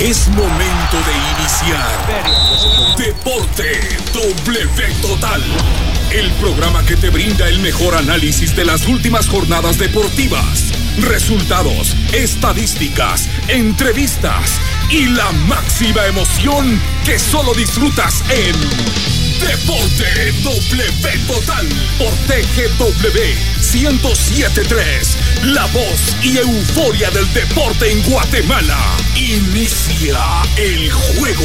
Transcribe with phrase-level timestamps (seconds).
[0.00, 5.42] Es momento de iniciar Deporte W Total.
[6.10, 13.28] El programa que te brinda el mejor análisis de las últimas jornadas deportivas, resultados, estadísticas,
[13.48, 14.58] entrevistas
[14.88, 21.66] y la máxima emoción que solo disfrutas en Deporte W Total
[21.98, 23.20] por TGW
[23.72, 25.16] 1073.
[25.44, 28.78] La voz y euforia del deporte en Guatemala.
[29.16, 30.18] Inicia
[30.56, 31.44] el juego.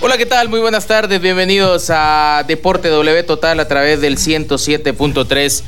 [0.00, 0.48] Hola, ¿qué tal?
[0.48, 1.20] Muy buenas tardes.
[1.20, 5.62] Bienvenidos a Deporte W Total a través del 107.3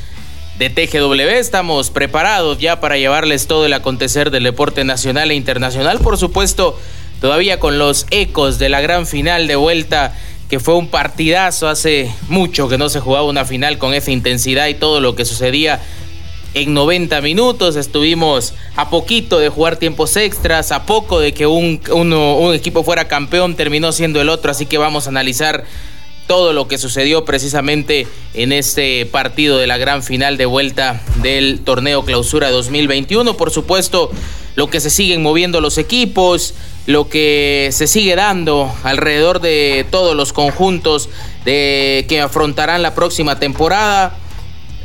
[0.57, 1.29] de TGW.
[1.37, 5.99] Estamos preparados ya para llevarles todo el acontecer del deporte nacional e internacional.
[5.99, 6.79] Por supuesto,
[7.21, 10.15] todavía con los ecos de la gran final de vuelta,
[10.49, 14.67] que fue un partidazo hace mucho que no se jugaba una final con esa intensidad
[14.67, 15.81] y todo lo que sucedía
[16.53, 17.75] en 90 minutos.
[17.75, 23.07] Estuvimos a poquito de jugar tiempos extras, a poco de que un, un equipo fuera
[23.07, 24.49] campeón, terminó siendo el otro.
[24.49, 25.65] Así que vamos a analizar
[26.27, 31.61] todo lo que sucedió precisamente en este partido de la gran final de vuelta del
[31.63, 33.35] torneo clausura 2021.
[33.37, 34.11] Por supuesto,
[34.55, 36.53] lo que se siguen moviendo los equipos,
[36.85, 41.09] lo que se sigue dando alrededor de todos los conjuntos
[41.45, 44.17] de que afrontarán la próxima temporada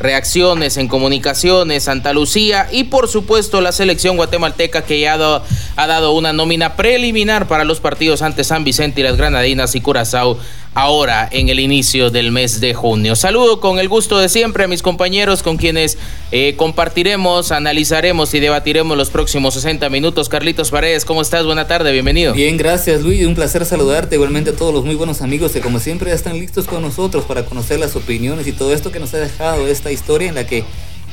[0.03, 5.45] reacciones en comunicaciones, Santa Lucía y por supuesto la selección guatemalteca que ya ha dado,
[5.77, 9.81] ha dado una nómina preliminar para los partidos ante San Vicente y las Granadinas y
[9.81, 10.39] Curazao
[10.75, 13.15] ahora en el inicio del mes de junio.
[13.17, 15.99] Saludo con el gusto de siempre a mis compañeros con quienes
[16.31, 20.29] eh, compartiremos, analizaremos y debatiremos los próximos 60 minutos.
[20.29, 21.45] Carlitos Paredes, ¿cómo estás?
[21.45, 22.33] Buena tarde, bienvenido.
[22.33, 25.79] Bien, gracias Luis, un placer saludarte, igualmente a todos los muy buenos amigos que como
[25.79, 29.19] siempre están listos con nosotros para conocer las opiniones y todo esto que nos ha
[29.19, 30.65] dejado esta historia en la que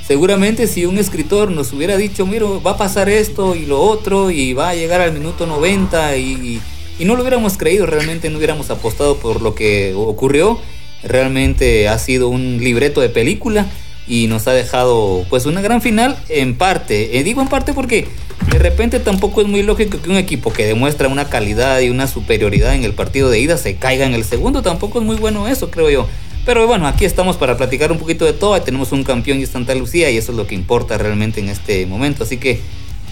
[0.07, 4.31] seguramente si un escritor nos hubiera dicho, mira, va a pasar esto y lo otro
[4.31, 6.61] y va a llegar al minuto 90 y y
[7.05, 10.59] no lo hubiéramos creído, realmente no hubiéramos apostado por lo que ocurrió.
[11.03, 13.67] Realmente ha sido un libreto de película
[14.07, 17.17] y nos ha dejado pues una gran final en parte.
[17.17, 18.07] Eh, digo en parte porque
[18.51, 22.07] de repente tampoco es muy lógico que un equipo que demuestra una calidad y una
[22.07, 24.61] superioridad en el partido de ida se caiga en el segundo.
[24.61, 26.07] Tampoco es muy bueno eso, creo yo.
[26.45, 28.59] Pero bueno, aquí estamos para platicar un poquito de todo.
[28.61, 31.85] Tenemos un campeón y Santa Lucía y eso es lo que importa realmente en este
[31.85, 32.23] momento.
[32.23, 32.59] Así que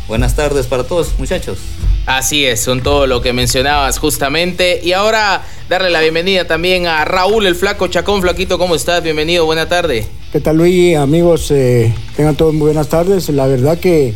[0.07, 1.59] buenas tardes para todos, muchachos.
[2.05, 4.79] Así es, son todo lo que mencionabas justamente.
[4.81, 8.21] Y ahora darle la bienvenida también a Raúl el Flaco Chacón.
[8.21, 9.03] Flaquito, ¿cómo estás?
[9.03, 10.05] Bienvenido, buena tarde.
[10.31, 10.95] ¿Qué tal Luis?
[10.95, 13.27] Amigos, eh, tengan todos muy buenas tardes.
[13.29, 14.13] La verdad que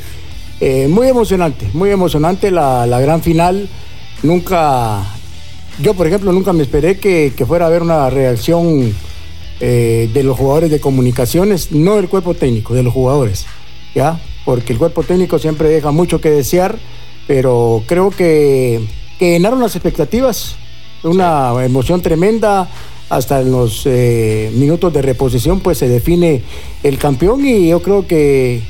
[0.61, 3.67] eh, muy emocionante, muy emocionante la, gran final.
[4.23, 5.03] Nunca,
[5.79, 8.93] yo por ejemplo, nunca me esperé que, fuera a haber una reacción
[9.59, 13.47] eh, de los jugadores de comunicaciones, no del cuerpo técnico, de los jugadores,
[13.95, 14.19] ¿ya?
[14.45, 16.77] Porque el cuerpo técnico siempre deja mucho que desear
[17.27, 18.81] pero creo que,
[19.19, 20.55] llenaron las expectativas.
[21.03, 22.69] Una emoción tremenda.
[23.09, 26.43] Hasta en los eh, minutos de reposición, pues se define
[26.81, 28.61] el campeón y yo creo que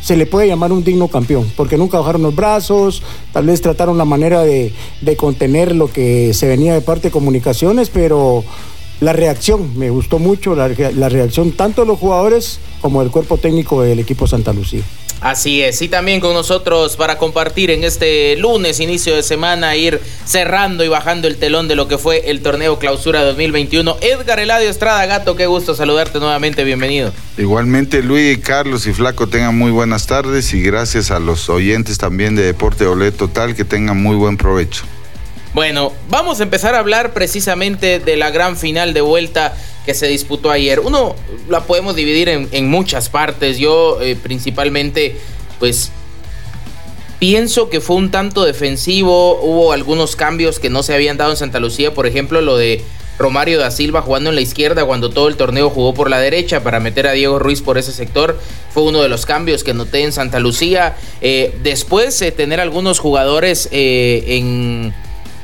[0.00, 3.02] se le puede llamar un digno campeón, porque nunca bajaron los brazos,
[3.34, 4.72] tal vez trataron la manera de,
[5.18, 8.42] contener lo que se venía de parte de comunicaciones, pero
[9.00, 13.36] la reacción, me gustó mucho la, la reacción tanto de los jugadores como del cuerpo
[13.36, 14.82] técnico del equipo Santa Lucía.
[15.24, 19.98] Así es, y también con nosotros para compartir en este lunes, inicio de semana, ir
[20.26, 23.96] cerrando y bajando el telón de lo que fue el torneo Clausura 2021.
[24.02, 27.10] Edgar Eladio Estrada Gato, qué gusto saludarte nuevamente, bienvenido.
[27.38, 32.36] Igualmente Luis, Carlos y Flaco tengan muy buenas tardes y gracias a los oyentes también
[32.36, 34.84] de Deporte Olé Total que tengan muy buen provecho.
[35.54, 40.06] Bueno, vamos a empezar a hablar precisamente de la gran final de vuelta que se
[40.08, 40.80] disputó ayer.
[40.80, 41.14] Uno
[41.48, 43.58] la podemos dividir en, muchas partes.
[43.58, 45.16] Yo eh, principalmente,
[45.58, 45.90] pues,
[47.18, 49.40] pienso que fue un tanto defensivo.
[49.42, 51.92] Hubo algunos cambios que no se habían dado en Santa Lucía.
[51.92, 52.82] Por ejemplo, lo de
[53.18, 56.62] Romario da Silva jugando en la izquierda cuando todo el torneo jugó por la derecha
[56.64, 58.38] para meter a Diego Ruiz por ese sector.
[58.72, 60.96] Fue uno de los cambios que noté en Santa Lucía.
[61.20, 64.94] Eh, después, de tener algunos jugadores eh, en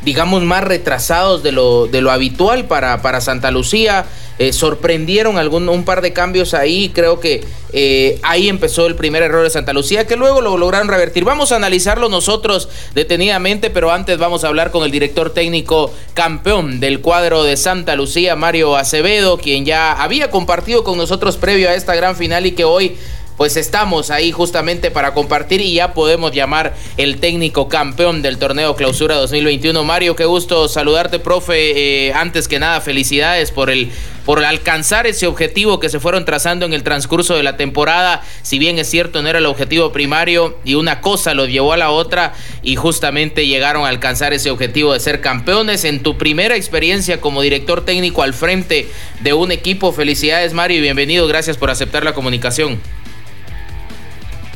[0.02, 4.06] digamos, más retrasados de lo, de lo habitual para, para Santa Lucía.
[4.38, 6.90] Eh, sorprendieron algún, un par de cambios ahí.
[6.94, 7.44] Creo que
[7.74, 11.24] eh, ahí empezó el primer error de Santa Lucía, que luego lo lograron revertir.
[11.24, 16.80] Vamos a analizarlo nosotros detenidamente, pero antes vamos a hablar con el director técnico campeón
[16.80, 21.74] del cuadro de Santa Lucía, Mario Acevedo, quien ya había compartido con nosotros previo a
[21.74, 22.96] esta gran final y que hoy
[23.40, 28.76] pues estamos ahí justamente para compartir y ya podemos llamar el técnico campeón del torneo
[28.76, 29.82] Clausura 2021.
[29.82, 32.08] Mario, qué gusto saludarte, profe.
[32.08, 33.88] Eh, antes que nada, felicidades por el
[34.26, 38.20] por alcanzar ese objetivo que se fueron trazando en el transcurso de la temporada.
[38.42, 41.78] Si bien es cierto, no era el objetivo primario y una cosa lo llevó a
[41.78, 45.84] la otra y justamente llegaron a alcanzar ese objetivo de ser campeones.
[45.86, 48.86] En tu primera experiencia como director técnico al frente
[49.20, 51.26] de un equipo, felicidades Mario y bienvenido.
[51.26, 52.78] Gracias por aceptar la comunicación.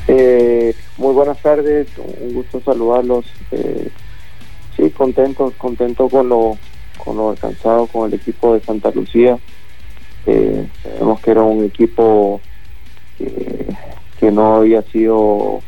[0.07, 1.89] Eh, muy buenas tardes,
[2.21, 3.25] un gusto saludarlos.
[3.51, 3.89] Eh,
[4.77, 6.59] sí, contento, contento con lo,
[7.03, 9.39] con lo alcanzado con el equipo de Santa Lucía.
[10.27, 12.41] Eh, sabemos que era un equipo
[14.19, 15.61] que no había sido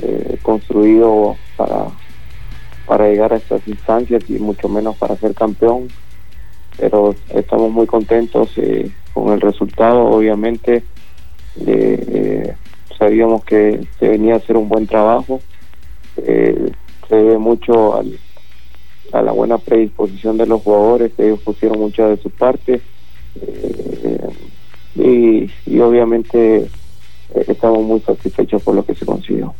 [0.00, 1.86] eh, construido para,
[2.86, 5.88] para llegar a estas instancias y mucho menos para ser campeón.
[6.78, 8.52] Pero estamos muy contentos
[9.12, 10.84] con el resultado, obviamente.
[11.66, 12.54] Eh,
[12.98, 15.40] sabíamos que se venía a hacer un buen trabajo.
[16.16, 16.72] Eh,
[17.08, 18.02] se debe mucho
[19.12, 22.80] a la buena predisposición de los jugadores, ellos pusieron mucho de su parte.
[23.40, 24.28] Eh,
[24.96, 26.66] y, obviamente
[27.34, 29.54] eh, estamos muy satisfechos por lo que se consiguió.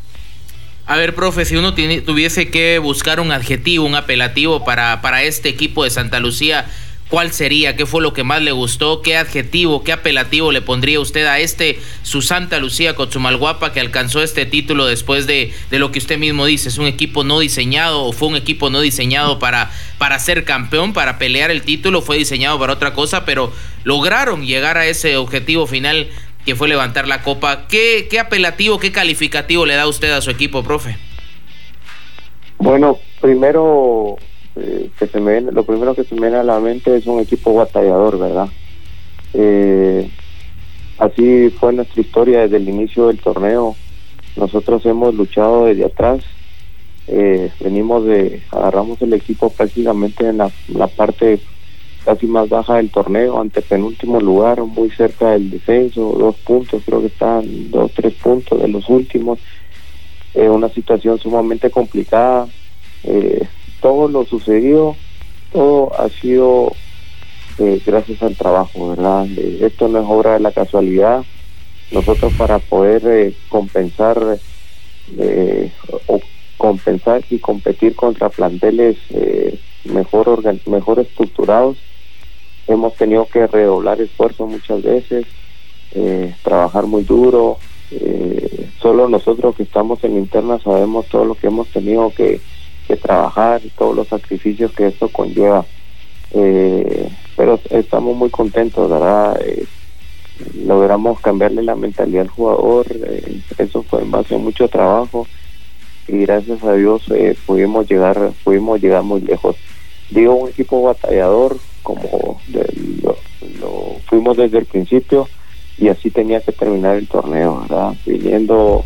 [0.85, 5.49] A ver, profe, si uno tuviese que buscar un adjetivo, un apelativo para, para este
[5.51, 6.67] equipo de Santa Lucía,
[7.09, 7.75] ¿Cuál sería?
[7.75, 9.01] ¿Qué fue lo que más le gustó?
[9.01, 14.23] ¿Qué adjetivo, qué apelativo le pondría usted a este su Santa Lucía Cochumalguapa que alcanzó
[14.23, 16.69] este título después de, de, lo que usted mismo dice?
[16.69, 20.93] ¿Es un equipo no diseñado o fue un equipo no diseñado para, para ser campeón,
[20.93, 22.03] para pelear el título?
[22.03, 23.53] Fue diseñado para otra cosa, pero
[23.85, 26.11] lograron llegar a ese objetivo final
[26.45, 27.69] que fue levantar la copa.
[27.69, 30.99] ¿Qué, qué apelativo, qué calificativo le da usted a su equipo, profe?
[32.59, 34.19] Bueno, primero
[34.57, 37.21] eh, que se me lo primero que se me viene a la mente es un
[37.21, 38.49] equipo batallador, ¿verdad?
[39.35, 40.11] Eh,
[40.99, 43.77] así fue nuestra historia desde el inicio del torneo.
[44.37, 46.25] Nosotros hemos luchado desde atrás.
[47.07, 50.51] Eh, venimos de, agarramos el equipo prácticamente en la,
[50.89, 51.41] parte
[52.05, 57.01] casi más baja del torneo, ante penúltimo lugar, muy cerca del descenso, dos puntos, creo
[57.01, 59.39] que están dos, tres puntos de los últimos.
[60.35, 62.49] una situación sumamente complicada.
[63.05, 63.47] Eh,
[63.81, 64.97] todo lo sucedido,
[65.53, 66.73] todo ha sido
[67.59, 69.27] eh, gracias al trabajo, ¿verdad?
[69.37, 71.25] Eh, esto no es obra de la casualidad.
[71.91, 74.39] Nosotros para poder eh, compensar
[76.07, 76.21] o
[76.59, 78.99] compensar y competir contra planteles
[79.85, 81.79] mejor mejor estructurados,
[82.67, 85.27] hemos tenido que redoblar esfuerzos muchas veces,
[86.43, 87.57] trabajar muy duro.
[88.83, 92.39] solo nosotros que estamos en interna sabemos todo lo que hemos tenido que
[92.89, 95.65] que trabajar y todos los sacrificios que esto conlleva.
[96.33, 99.41] Eh, pero estamos muy contentos, ¿verdad?
[99.45, 99.67] Eh,
[100.65, 105.27] logramos cambiarle la mentalidad al jugador, eh, eso fue en base mucho trabajo
[106.07, 107.03] y gracias a Dios
[107.45, 109.57] pudimos llegar pudimos llegar muy lejos.
[110.11, 112.41] Digo, un equipo batallador como
[113.61, 115.29] lo fuimos desde el principio
[115.77, 117.95] y así tenía que terminar el torneo, ¿verdad?
[118.07, 118.85] Viniendo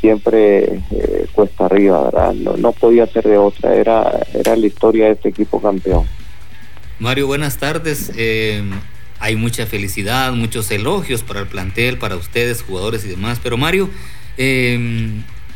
[0.00, 2.32] siempre eh, cuesta arriba, ¿verdad?
[2.34, 6.04] No, podía ser de otra, era, era la historia de este equipo campeón.
[6.98, 8.12] Mario, buenas tardes.
[8.16, 8.62] Eh,
[9.20, 13.90] hay mucha felicidad, muchos elogios para el plantel, para ustedes, jugadores y demás, pero Mario,
[14.36, 15.10] eh,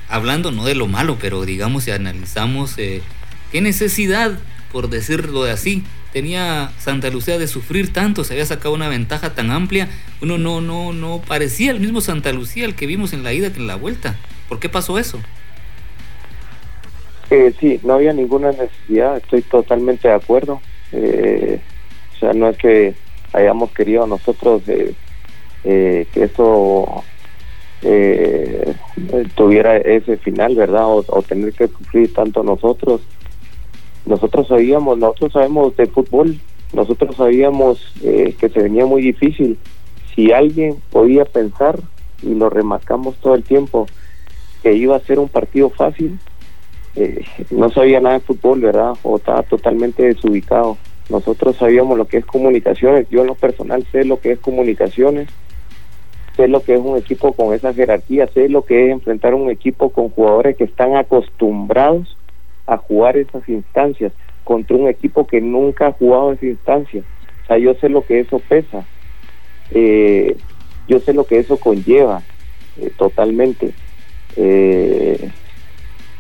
[0.09, 4.39] hablando no de lo malo, pero digamos si analizamos qué necesidad,
[4.73, 9.35] por decirlo de así, tenía Santa Lucía de sufrir tanto, se había sacado una ventaja
[9.35, 9.89] tan amplia,
[10.21, 13.53] uno no, no, no parecía el mismo Santa Lucía el que vimos en la ida
[13.53, 14.17] que en la vuelta.
[14.53, 15.19] ¿Por qué pasó eso?
[17.31, 20.61] Eh, sí, no había ninguna necesidad, estoy totalmente de acuerdo.
[20.93, 21.59] Eh,
[22.15, 22.95] o sea, no es que
[23.33, 24.93] hayamos querido nosotros eh,
[25.65, 27.03] eh que eso
[27.81, 28.75] eh,
[29.35, 30.85] tuviera ese final, ¿verdad?
[30.87, 33.01] o, tener que sufrir tanto nosotros
[34.05, 36.39] nosotros sabíamos, nosotros sabemos de fútbol,
[36.75, 39.57] nosotros sabíamos eh, que se venía muy difícil.
[40.15, 41.79] Si alguien podía pensar,
[42.23, 43.87] y lo remarcamos todo el tiempo,
[44.63, 46.19] que iba a ser un partido fácil,
[46.95, 48.93] eh, no sabía nada de fútbol, ¿verdad?
[49.03, 50.77] O estaba totalmente desubicado.
[51.09, 55.29] Nosotros sabíamos lo que es comunicaciones, yo en lo personal sé lo que es comunicaciones,
[56.37, 59.51] sé lo que es un equipo con esa jerarquía, sé lo que es enfrentar un
[59.51, 62.17] equipo con jugadores que están acostumbrados
[62.67, 64.13] a jugar esas instancias
[64.45, 67.03] contra un equipo que nunca ha jugado esa instancia.
[67.45, 68.85] O sea, yo sé lo que eso pesa,
[69.71, 70.37] eh,
[70.89, 72.23] yo sé lo que eso conlleva
[72.81, 73.73] eh, totalmente.
[74.37, 75.31] Eh,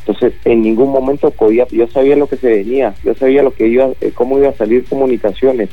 [0.00, 3.68] entonces, en ningún momento podía, yo sabía lo que se venía, yo sabía lo que
[3.68, 5.70] iba, cómo iba a salir comunicaciones.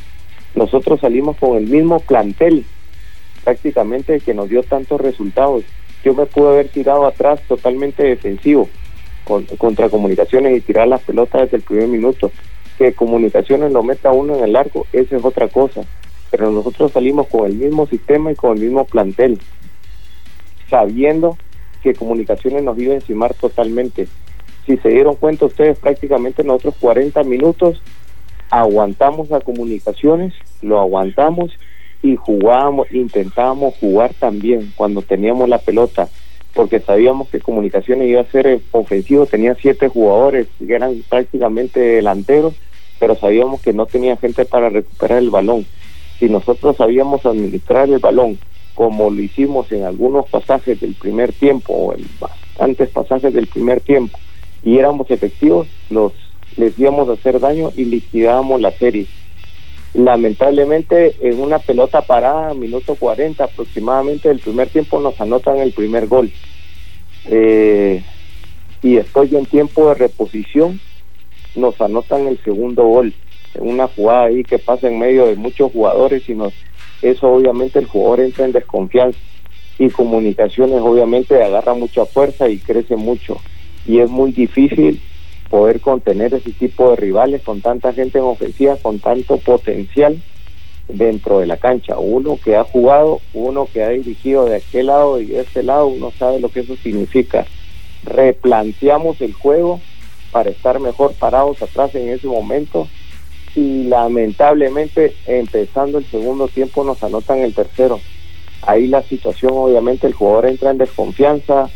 [0.53, 2.63] Nosotros salimos con el mismo plantel,
[3.43, 5.63] prácticamente que nos dio tantos resultados.
[6.03, 8.69] Yo me pude haber tirado atrás totalmente defensivo
[9.57, 12.31] contra comunicaciones y tirar las pelotas desde el primer minuto.
[12.77, 15.81] Que comunicaciones lo meta uno en el arco, esa es otra cosa.
[16.31, 19.39] pero nosotros salimos con el mismo sistema y con el mismo plantel,
[20.69, 21.37] sabiendo
[21.81, 24.07] que comunicaciones nos iba a encimar totalmente.
[24.65, 27.81] Si se dieron cuenta ustedes, prácticamente nosotros 40 minutos
[28.49, 31.51] aguantamos a comunicaciones, lo aguantamos
[32.01, 36.07] y jugábamos, intentábamos jugar también cuando teníamos la pelota,
[36.53, 42.53] porque sabíamos que comunicaciones iba a ser ofensivo, tenía siete jugadores que eran prácticamente delanteros,
[42.99, 45.65] pero sabíamos que no tenía gente para recuperar el balón.
[46.19, 48.37] Si nosotros sabíamos administrar el balón,
[48.79, 53.81] como lo hicimos en algunos pasajes del primer tiempo o en bastantes pasajes del primer
[53.81, 54.17] tiempo,
[54.63, 56.13] y éramos efectivos, los
[56.55, 59.05] les íbamos a hacer daño y liquidábamos la serie.
[59.93, 66.07] Lamentablemente, en una pelota parada, minuto 40 aproximadamente del primer tiempo, nos anotan el primer
[66.07, 66.31] gol.
[67.25, 68.01] Eh,
[68.81, 70.79] y después en tiempo de reposición,
[71.53, 73.13] nos anotan el segundo gol.
[73.55, 76.53] En una jugada ahí que pasa en medio de muchos jugadores y nos,
[77.01, 79.19] eso obviamente el jugador entra en desconfianza.
[79.77, 83.37] Y comunicaciones obviamente agarra mucha fuerza y crece mucho.
[83.85, 85.01] Y es muy difícil
[85.49, 90.21] poder contener ese tipo de rivales con tanta gente en ofensiva, con tanto potencial
[90.89, 91.97] dentro de la cancha.
[91.97, 95.87] Uno que ha jugado, uno que ha dirigido de aquel lado y de este lado,
[95.87, 97.45] uno sabe lo que eso significa.
[98.03, 99.79] Replanteamos el juego
[100.31, 102.87] para estar mejor parados atrás en ese momento
[103.55, 107.99] y lamentablemente empezando el segundo tiempo nos anotan el tercero.
[108.61, 111.69] Ahí la situación obviamente el jugador entra en desconfianza,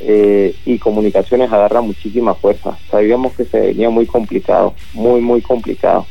[0.00, 2.76] eh, y comunicaciones agarra muchísima fuerza.
[2.90, 6.06] Sabíamos que se venía muy complicado, muy, muy complicado.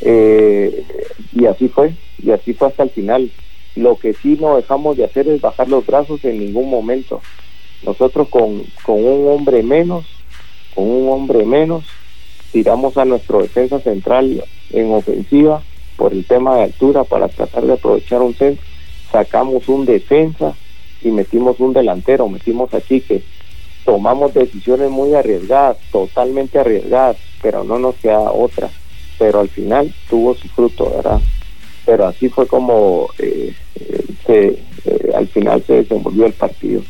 [0.00, 0.84] Eh,
[1.32, 3.30] y así fue, y así fue hasta el final.
[3.76, 7.20] Lo que sí no dejamos de hacer es bajar los brazos en ningún momento.
[7.82, 10.04] Nosotros con, con un hombre menos,
[10.74, 11.84] con un hombre menos,
[12.52, 15.62] tiramos a nuestro defensa central en ofensiva
[15.96, 18.64] por el tema de altura para tratar de aprovechar un centro.
[19.10, 20.54] Sacamos un defensa
[21.02, 23.22] y metimos un delantero, metimos aquí que
[23.84, 28.68] tomamos decisiones muy arriesgadas, totalmente arriesgadas, pero no nos queda otra.
[29.18, 31.20] Pero al final tuvo su fruto, ¿verdad?
[31.84, 34.46] Pero así fue como eh, eh, se,
[34.84, 36.82] eh, al final se desenvolvió el partido.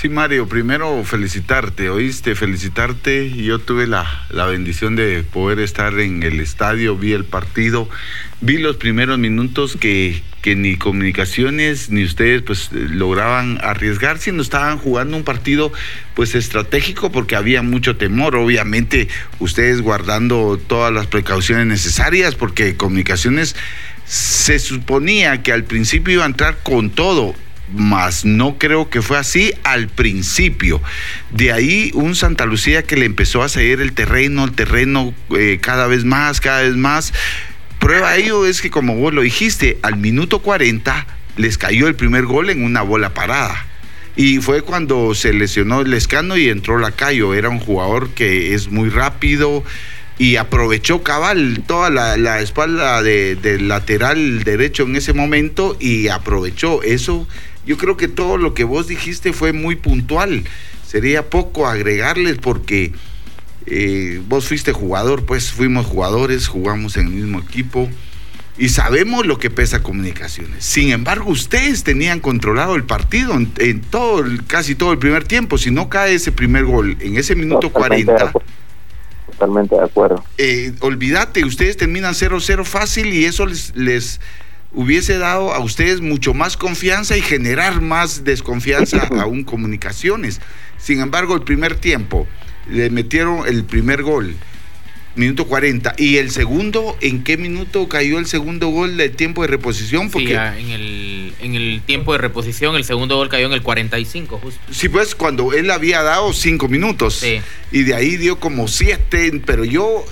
[0.00, 3.32] Sí, Mario, primero felicitarte, oíste, felicitarte.
[3.32, 7.90] Yo tuve la, la, bendición de poder estar en el estadio, vi el partido,
[8.40, 14.78] vi los primeros minutos que, que ni comunicaciones ni ustedes pues lograban arriesgar, sino estaban
[14.78, 15.72] jugando un partido
[16.14, 19.08] pues estratégico porque había mucho temor, obviamente
[19.40, 23.56] ustedes guardando todas las precauciones necesarias porque comunicaciones
[24.04, 27.34] se suponía que al principio iba a entrar con todo
[27.74, 30.80] mas no creo que fue así al principio.
[31.30, 35.58] De ahí un Santa Lucía que le empezó a seguir el terreno, el terreno eh,
[35.60, 37.12] cada vez más, cada vez más.
[37.78, 41.06] Prueba ello es que como vos lo dijiste, al minuto 40
[41.36, 43.66] les cayó el primer gol en una bola parada.
[44.16, 47.34] Y fue cuando se lesionó el escano y entró Lacayo.
[47.34, 49.62] Era un jugador que es muy rápido
[50.18, 57.28] y aprovechó cabal toda la, espalda del lateral derecho en ese momento y aprovechó eso
[57.68, 60.44] yo creo que todo lo que vos dijiste fue muy puntual.
[60.86, 62.92] Sería poco agregarles porque
[63.66, 67.90] eh, vos fuiste jugador, pues fuimos jugadores, jugamos en el mismo equipo
[68.56, 70.64] y sabemos lo que pesa comunicaciones.
[70.64, 75.58] Sin embargo, ustedes tenían controlado el partido en, todo, casi todo el primer tiempo.
[75.58, 78.32] Si no cae ese primer gol en ese minuto 40.
[79.30, 80.24] totalmente de acuerdo.
[80.38, 84.22] Eh, olvídate, ustedes terminan 0-0 fácil y eso les, les
[84.72, 90.40] hubiese dado a ustedes mucho más confianza y generar más desconfianza aún comunicaciones.
[90.78, 92.26] Sin embargo, el primer tiempo
[92.68, 94.34] le metieron el primer gol,
[95.16, 99.48] minuto 40, y el segundo, ¿en qué minuto cayó el segundo gol del tiempo de
[99.48, 100.10] reposición?
[100.10, 100.34] Porque...
[100.34, 104.60] en el, en el tiempo de reposición el segundo gol cayó en el 45, justo.
[104.70, 107.24] Sí, pues cuando él había dado cinco minutos.
[107.72, 110.04] Y de ahí dio como siete, pero yo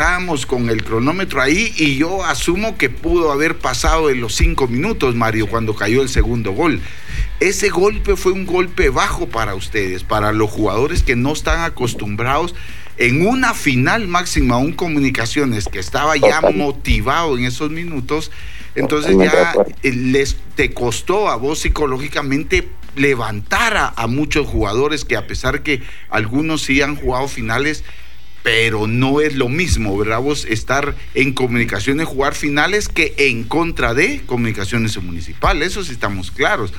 [0.00, 4.66] estábamos con el cronómetro ahí y yo asumo que pudo haber pasado en los cinco
[4.66, 6.80] minutos, Mario, cuando cayó el segundo gol.
[7.38, 12.54] Ese golpe fue un golpe bajo para ustedes, para los jugadores que no están acostumbrados
[12.96, 18.30] en una final máxima, un comunicaciones que estaba ya motivado en esos minutos,
[18.74, 19.52] entonces ya
[19.82, 22.66] eh, les te costó a vos psicológicamente
[22.96, 27.84] levantar a, a muchos jugadores que a pesar que algunos sí han jugado finales,
[28.42, 30.20] pero no es lo mismo, ¿verdad?
[30.20, 36.30] Vos estar en comunicaciones, jugar finales que en contra de comunicaciones municipales, eso sí estamos
[36.30, 36.72] claros.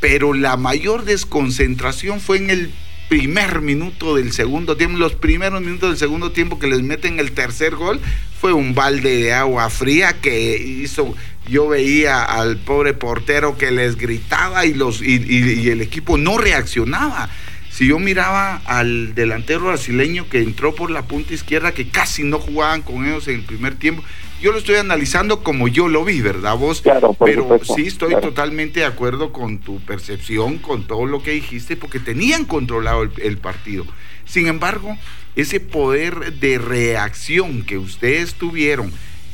[0.00, 2.70] Pero la mayor desconcentración fue en el
[3.08, 7.32] primer minuto del segundo tiempo, los primeros minutos del segundo tiempo que les meten el
[7.32, 8.00] tercer gol,
[8.40, 11.14] fue un balde de agua fría que hizo,
[11.48, 17.30] yo veía al pobre portero que les gritaba y, los, y, el equipo no reaccionaba.
[17.76, 22.38] Si yo miraba al delantero brasileño que entró por la punta izquierda, que casi no
[22.38, 24.02] jugaban con ellos en el primer tiempo,
[24.40, 26.80] yo lo estoy analizando como yo lo vi, ¿verdad vos?
[26.80, 31.76] Claro, Pero sí estoy totalmente de acuerdo con tu percepción, con todo lo que dijiste,
[31.76, 33.84] porque tenían controlado el, partido.
[34.24, 34.96] Sin embargo,
[35.34, 38.90] ese poder de reacción que ustedes tuvieron,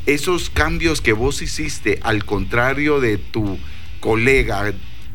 [0.06, 3.56] esos cambios que vos hiciste, al contrario de tu
[4.00, 4.75] colega,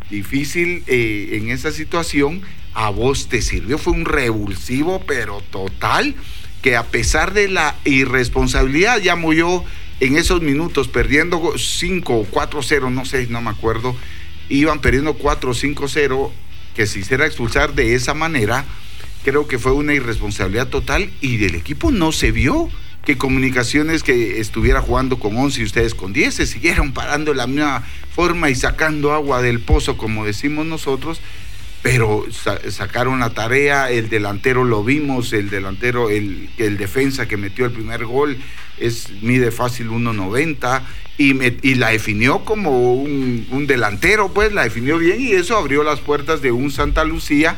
[0.09, 2.41] difícil eh, en esa situación,
[2.77, 3.79] a vos te sirvió.
[3.79, 6.13] Fue un revulsivo, pero total
[6.61, 9.65] que a pesar de la irresponsabilidad, llamo yo,
[9.99, 13.95] en esos minutos, perdiendo 5 o 4-0, no sé, no me acuerdo,
[14.49, 16.31] iban perdiendo 4 o 5-0,
[16.75, 18.63] que se hiciera expulsar de esa manera,
[19.23, 22.69] creo que fue una irresponsabilidad total y del equipo no se vio
[23.03, 27.37] que comunicaciones que estuviera jugando con 11 y ustedes con 10 se siguieron parando de
[27.37, 31.21] la misma forma y sacando agua del pozo, como decimos nosotros,
[31.87, 32.25] pero
[32.69, 37.71] sacaron la tarea, el delantero lo vimos, el delantero, el, el defensa que metió el
[37.71, 38.37] primer gol,
[38.77, 40.81] es, mide fácil 1.90
[41.17, 46.01] y, y la definió como un, delantero, pues la definió bien y eso abrió las
[46.01, 47.55] puertas de un Santa Lucía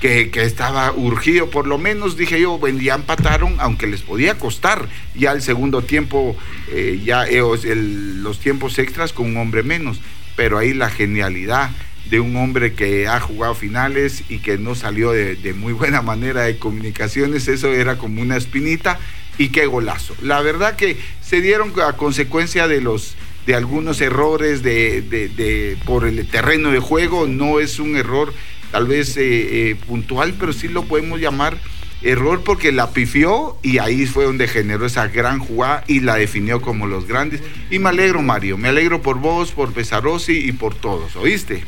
[0.00, 5.32] que, estaba urgido, por lo menos dije yo, ya empataron, aunque les podía costar ya
[5.32, 6.34] el segundo tiempo,
[6.70, 7.42] eh, ya eh,
[7.74, 10.00] los tiempos extras con un hombre menos,
[10.34, 11.70] pero ahí la genialidad
[12.10, 16.42] de un hombre que ha jugado finales y que no salió de, muy buena manera
[16.42, 18.98] de comunicaciones, eso era como una espinita
[19.38, 20.14] y qué golazo.
[20.20, 23.14] La verdad que se dieron a consecuencia de los
[23.46, 28.34] de algunos errores de, por el terreno de juego, no es un error
[28.70, 31.56] tal vez eh, eh, puntual, pero sí lo podemos llamar
[32.02, 36.60] error porque la pifió y ahí fue donde generó esa gran jugada y la definió
[36.60, 37.40] como los grandes.
[37.70, 41.64] Y me alegro, Mario, me alegro por vos, por Pesarosi y por todos, ¿oíste?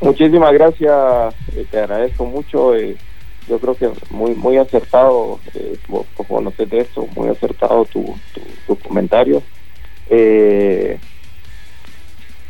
[0.00, 2.74] Muchísimas gracias, eh, te agradezco mucho.
[2.74, 2.96] Eh,
[3.48, 8.14] yo creo que muy muy acertado, eh, por conocer de esto, muy acertado tu,
[8.66, 9.42] tu, comentario.
[10.08, 10.98] Eh,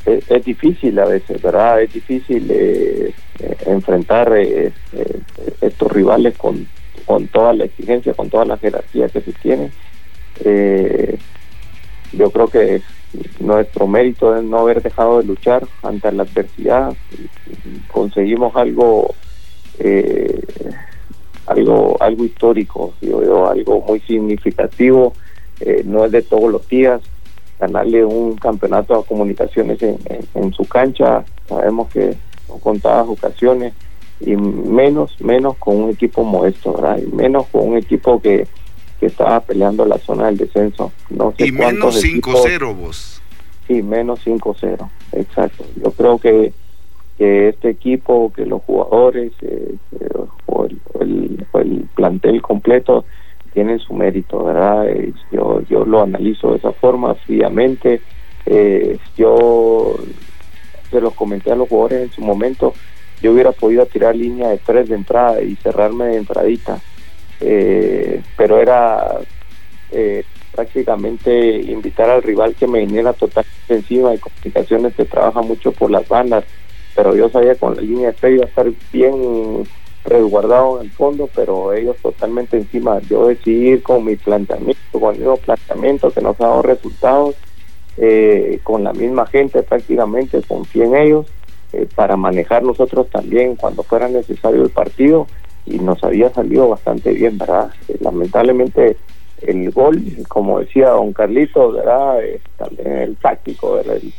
[0.05, 1.83] es, difícil a veces, ¿verdad?
[1.83, 2.51] Es difícil
[3.67, 4.33] enfrentar
[5.61, 6.67] estos rivales con,
[7.05, 9.71] con toda la exigencia, con toda la jerarquía que se tiene.
[12.13, 12.83] yo creo que
[13.41, 16.95] nuestro mérito es no haber dejado de luchar ante la adversidad.
[17.93, 19.15] Conseguimos algo,
[19.79, 20.41] eh,
[21.47, 25.13] algo, algo histórico, yo algo muy significativo.
[25.61, 27.03] Eh, no es de todos los días
[27.59, 31.25] ganarle un campeonato a comunicaciones en, su cancha.
[31.47, 33.75] Sabemos que son contadas ocasiones
[34.21, 36.75] y menos, menos con un equipo modesto.
[36.99, 38.47] Y menos con un equipo que
[39.01, 40.93] que estaba peleando la zona del descenso.
[41.09, 43.23] No sé y menos 5-0 vos.
[43.67, 45.65] Sí, menos 5-0, exacto.
[45.83, 46.53] Yo creo que,
[47.17, 50.09] que este equipo, que los jugadores eh, eh,
[50.47, 53.07] o, el, el, plantel completo
[53.55, 54.89] tienen su mérito, ¿verdad?
[54.89, 58.03] Eh, yo, yo lo analizo de esa forma, fríamente.
[59.17, 59.97] yo
[60.91, 62.75] se los comenté a los jugadores en su momento,
[63.23, 66.81] yo hubiera podido tirar línea de tres de entrada y cerrarme de entradita
[67.41, 69.19] eh, pero era
[69.93, 74.11] eh, prácticamente invitar al rival que me viniera totalmente encima.
[74.11, 76.45] Hay complicaciones que trabaja mucho por las bandas,
[76.95, 79.65] pero yo sabía con la línea de fe iba a estar bien
[80.05, 83.01] resguardado en el fondo, pero ellos totalmente encima.
[83.09, 87.37] Yo decidí con mi planteamiento, con el mismo planteamiento que nos ha dado resultados,
[87.97, 91.27] eh, con la misma gente prácticamente, confié en ellos.
[91.73, 95.29] Eh, para manejar nosotros también cuando fuera necesario el partido
[95.67, 97.71] y nos había salido bastante bien, ¿verdad?
[97.89, 98.97] Eh, lamentablemente
[99.43, 102.23] el gol, como decía don Carlito, ¿verdad?
[102.23, 104.13] Eh, también el táctico del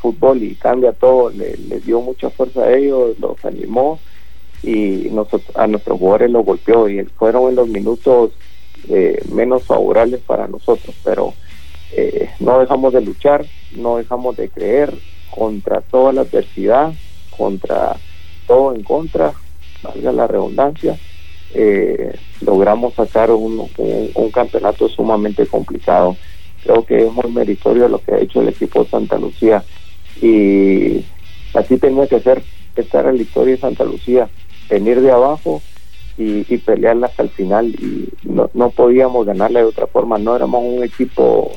[0.00, 3.98] fútbol y cambia todo, le, dio mucha fuerza a ellos, los animó
[4.62, 8.32] y nosotros, a nuestros jugadores los golpeó y fueron en los minutos
[8.88, 11.34] eh, menos favorables para nosotros, pero
[12.38, 14.92] no dejamos de luchar, no dejamos de creer
[15.30, 16.92] contra toda la adversidad,
[17.36, 17.96] contra
[18.46, 19.32] todo en contra,
[19.82, 20.96] valga la redundancia,
[21.54, 23.68] eh, logramos sacar un,
[24.14, 26.16] un, campeonato sumamente complicado.
[26.62, 29.64] Creo que es muy meritorio lo que ha hecho el equipo de Santa Lucía.
[30.20, 31.04] Y
[31.54, 32.42] así tenía que ser
[32.76, 34.28] estar en la historia de Santa Lucía,
[34.68, 35.62] venir de abajo
[36.16, 37.66] y, y pelearla hasta el final.
[37.66, 41.52] Y no, no podíamos ganarle de otra forma, no éramos un equipo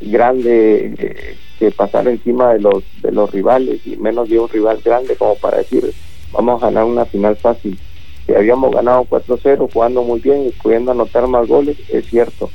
[0.00, 4.80] grande eh, que pasara encima de los de los rivales y menos de un rival
[4.84, 5.92] grande como para decir
[6.32, 7.78] vamos a ganar una final fácil.
[8.26, 12.50] que habíamos ganado 4-0 jugando muy bien y pudiendo anotar más goles, es cierto,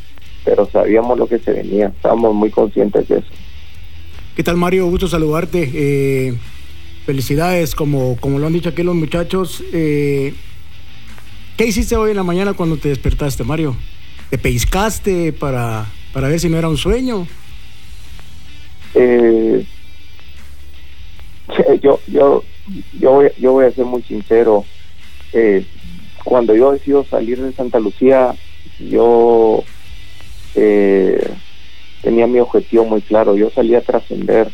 [0.45, 3.27] pero sabíamos lo que se venía, estábamos muy conscientes de eso.
[4.35, 4.85] ¿Qué tal Mario?
[4.87, 5.71] Gusto saludarte.
[5.73, 6.37] Eh,
[7.05, 9.63] felicidades, como, como lo han dicho aquí los muchachos.
[9.73, 10.33] Eh,
[11.57, 13.75] ¿Qué hiciste hoy en la mañana cuando te despertaste, Mario?
[14.29, 17.25] ¿Te peiscaste para, para ver si no era un sueño?
[18.93, 19.65] Eh,
[21.81, 22.43] yo, yo,
[22.99, 24.65] yo, voy, yo voy a ser muy sincero.
[25.33, 25.65] Eh,
[26.23, 28.35] cuando yo decido salir de Santa Lucía,
[28.79, 29.63] yo
[30.55, 31.29] eh,
[32.01, 33.35] tenía mi objetivo muy claro.
[33.35, 34.49] Yo salí a trascender.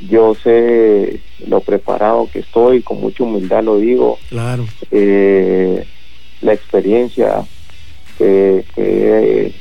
[0.00, 4.18] Yo sé lo preparado que estoy, con mucha humildad lo digo.
[4.28, 4.66] Claro.
[4.90, 5.86] Eh,
[6.42, 7.44] la experiencia
[8.18, 9.54] que, que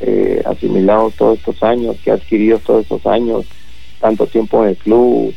[0.00, 3.44] he asimilado todos estos años, que he adquirido todos estos años,
[4.00, 5.34] tanto tiempo en el club,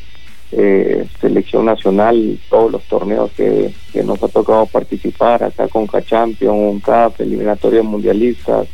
[0.52, 7.22] eh, selección nacional, todos los torneos que, nos ha tocado participar, acá con Champions, CAP,
[7.22, 8.68] eliminatorias mundialistas,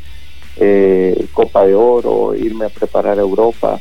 [0.57, 3.79] eh, Copa de Oro, irme a preparar a Europa.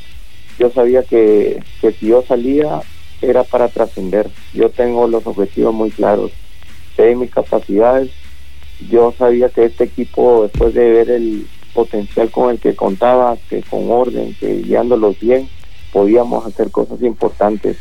[0.59, 2.80] Yo sabía que, que si yo salía
[3.28, 4.28] era para trascender.
[4.52, 6.30] Yo tengo los objetivos muy claros,
[6.96, 8.11] sé mis capacidades.
[8.90, 13.62] Yo sabía que este equipo, después de ver el potencial con el que contaba, que
[13.62, 15.48] con orden, que guiándolos bien,
[15.94, 17.78] podíamos hacer cosas importantes.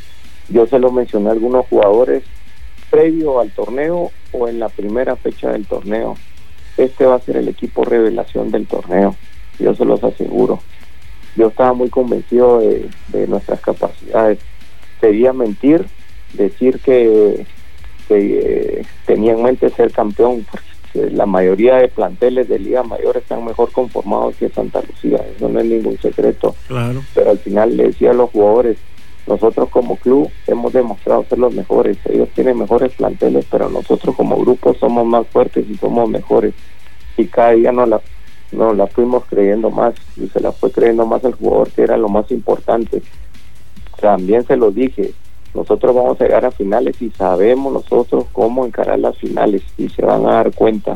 [0.47, 2.23] Yo se lo mencioné a algunos jugadores
[2.91, 6.15] previo al torneo o en la primera fecha del torneo.
[6.77, 9.15] Este va a ser el equipo revelación del torneo,
[9.57, 10.59] yo se los aseguro.
[11.35, 14.37] Yo estaba muy convencido de, nuestras capacidades.
[15.01, 15.87] Sería mentir
[16.33, 17.47] decir que,
[18.09, 20.45] eh, tenía en mente ser campeón,
[20.93, 25.59] la mayoría de planteles de Liga Mayor están mejor conformados que Santa Lucía, eso no
[25.59, 26.55] es ningún secreto.
[26.67, 27.01] Claro.
[27.13, 28.77] Pero al final le decía a los jugadores,
[29.25, 34.37] nosotros como club hemos demostrado ser los mejores, ellos tienen mejores planteles, pero nosotros como
[34.37, 36.53] grupo somos más fuertes y somos mejores.
[37.17, 38.01] Y cada día nos la,
[38.51, 41.97] nos la fuimos creyendo más y se la fue creyendo más el jugador, que era
[41.97, 43.01] lo más importante.
[43.99, 45.13] También se lo dije,
[45.53, 50.03] nosotros vamos a llegar a finales y sabemos nosotros cómo encarar las finales y se
[50.03, 50.93] van a dar cuenta.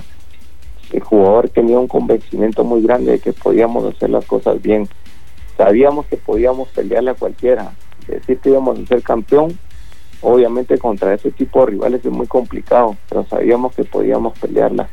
[0.91, 4.87] El jugador tenía un convencimiento muy grande de que podíamos hacer las cosas bien.
[5.57, 7.71] Sabíamos que podíamos pelearle a cualquiera.
[8.07, 9.57] Decir que íbamos a ser campeón,
[10.21, 14.87] obviamente contra ese tipo de rivales es muy complicado, pero sabíamos que podíamos pelearla.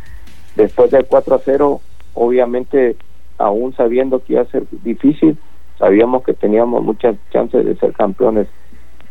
[0.57, 1.81] Después del 4 a 0,
[2.15, 2.97] obviamente,
[3.39, 5.39] aún sabiendo que iba a ser difícil,
[5.79, 8.49] sabíamos que teníamos muchas chances de ser campeones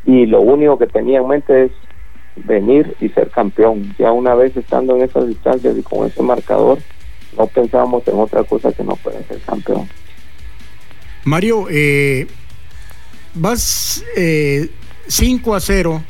[0.05, 1.71] y lo único que tenía en mente es
[2.35, 3.95] venir y ser campeón.
[3.97, 6.79] Ya una vez estando en esas distancias y con ese marcador,
[7.37, 9.87] no pensábamos en otra cosa que no puede ser campeón.
[11.25, 12.27] Mario, eh,
[13.33, 14.69] vas eh,
[15.07, 16.03] 5 a 0.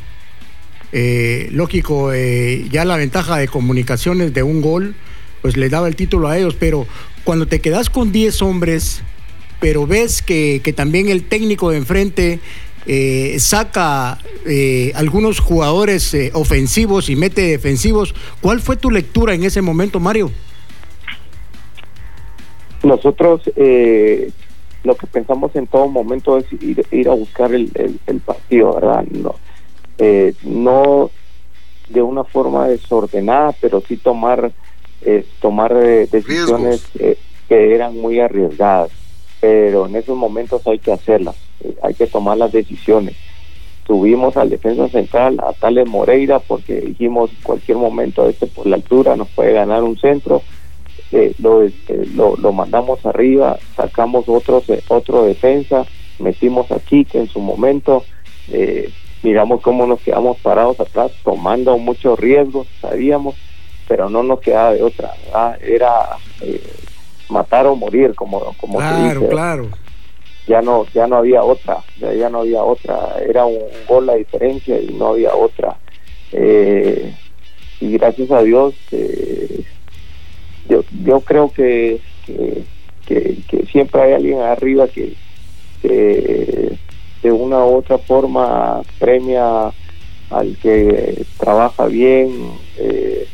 [0.91, 4.95] Eh, lógico, eh, ya la ventaja de comunicaciones de un gol,
[5.41, 6.85] pues le daba el título a ellos, pero
[7.23, 9.03] cuando te quedas con 10 hombres,
[9.59, 12.39] pero ves que, que también el técnico de enfrente
[12.85, 18.13] eh, saca eh, algunos jugadores eh, ofensivos y mete defensivos.
[18.41, 20.31] ¿Cuál fue tu lectura en ese momento, Mario?
[22.83, 23.43] Nosotros
[24.83, 26.45] lo que pensamos en todo momento es
[26.91, 27.69] ir, a buscar el,
[28.25, 29.05] partido, ¿verdad?
[29.11, 29.35] No,
[30.43, 31.11] no
[31.87, 34.51] de una forma desordenada, pero sí tomar,
[35.39, 36.83] tomar decisiones
[37.47, 38.91] que eran muy arriesgadas.
[39.39, 41.37] Pero en esos momentos hay que hacerlas
[41.81, 43.15] hay que tomar las decisiones.
[43.85, 49.15] Subimos al defensa central, a Tales Moreira, porque dijimos cualquier momento este por la altura
[49.15, 50.41] nos puede ganar un centro.
[51.11, 51.61] Eh, lo,
[52.15, 55.85] lo, lo, mandamos arriba, sacamos otro, otro defensa,
[56.17, 58.03] metimos aquí que en su momento
[58.51, 58.89] eh,
[59.21, 63.35] miramos cómo nos quedamos parados atrás, tomando muchos riesgos, sabíamos,
[63.87, 65.13] pero no nos quedaba de otra,
[65.61, 66.61] era eh,
[67.29, 69.31] matar o morir, como, como claro, dice.
[69.31, 69.69] Claro,
[70.47, 73.15] ya no ya no había otra ya, no había otra.
[73.27, 75.77] Era un, gol la diferencia y no había otra.
[76.31, 77.13] Eh,
[77.79, 79.63] y gracias a Dios eh,
[80.67, 81.99] yo yo creo que
[83.05, 85.15] que, siempre hay alguien arriba que,
[85.81, 89.71] de una u otra forma premia
[90.29, 92.31] al que trabaja bien
[92.77, 93.27] eh,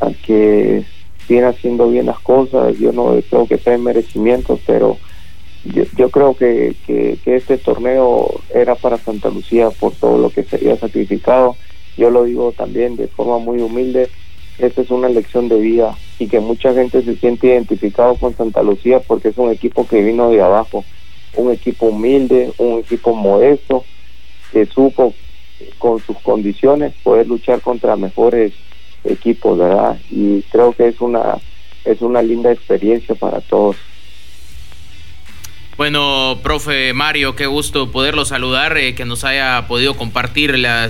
[0.00, 0.84] al que
[1.28, 2.76] viene haciendo bien las cosas.
[2.78, 4.98] Yo no creo que sea merecimientos pero
[5.64, 10.56] yo, creo que, que, este torneo era para Santa Lucía por todo lo que se
[10.56, 11.56] había sacrificado.
[11.96, 14.08] Yo lo digo también de forma muy humilde,
[14.58, 18.62] esta es una lección de vida y que mucha gente se siente identificado con Santa
[18.62, 20.84] Lucía porque es un equipo que vino de abajo,
[21.36, 23.84] un equipo humilde, un equipo modesto,
[24.52, 25.14] que supo
[25.78, 28.52] con sus condiciones poder luchar contra mejores
[29.04, 29.98] equipos, ¿verdad?
[30.10, 31.38] Y creo que es una,
[31.84, 33.76] es una linda experiencia para todos.
[35.76, 40.86] Bueno, profe Mario, qué gusto poderlo saludar, eh, que nos haya podido compartir la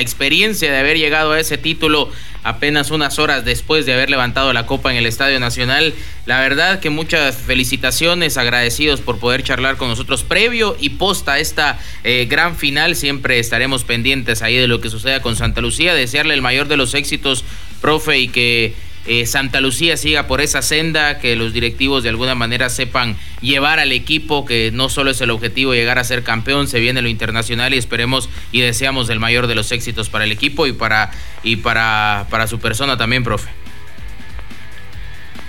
[0.00, 2.10] experiencia de haber llegado a ese título
[2.44, 5.94] apenas unas horas después de haber levantado la copa en el Estadio Nacional.
[6.26, 11.80] La verdad que muchas felicitaciones, agradecidos por poder charlar con nosotros previo y posta esta
[12.04, 12.96] eh, gran final.
[12.96, 15.94] Siempre estaremos pendientes ahí de lo que suceda con Santa Lucía.
[15.94, 17.44] Desearle el mayor de los éxitos,
[17.80, 18.74] profe, y que
[19.06, 23.78] eh, Santa Lucía siga por esa senda, que los directivos de alguna manera sepan llevar
[23.78, 27.08] al equipo, que no solo es el objetivo llegar a ser campeón, se viene lo
[27.08, 31.10] internacional y esperemos y deseamos el mayor de los éxitos para el equipo y para,
[31.42, 33.50] y para, para su persona también, profe.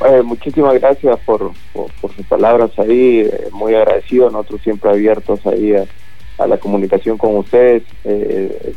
[0.05, 5.73] Eh, muchísimas gracias por, por, sus palabras ahí, eh, muy agradecido, nosotros siempre abiertos ahí
[5.73, 5.85] a,
[6.45, 7.83] la comunicación con ustedes.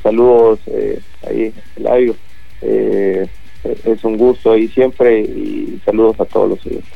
[0.05, 0.61] saludos
[1.29, 2.15] ahí, Eladio.
[3.93, 6.93] Es un gusto ahí siempre y saludos a todos los oyentes.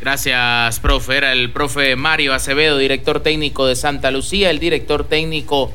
[0.00, 1.16] Gracias, profe.
[1.16, 5.72] Era el profe Mario Acevedo, director técnico de Santa Lucía, el director técnico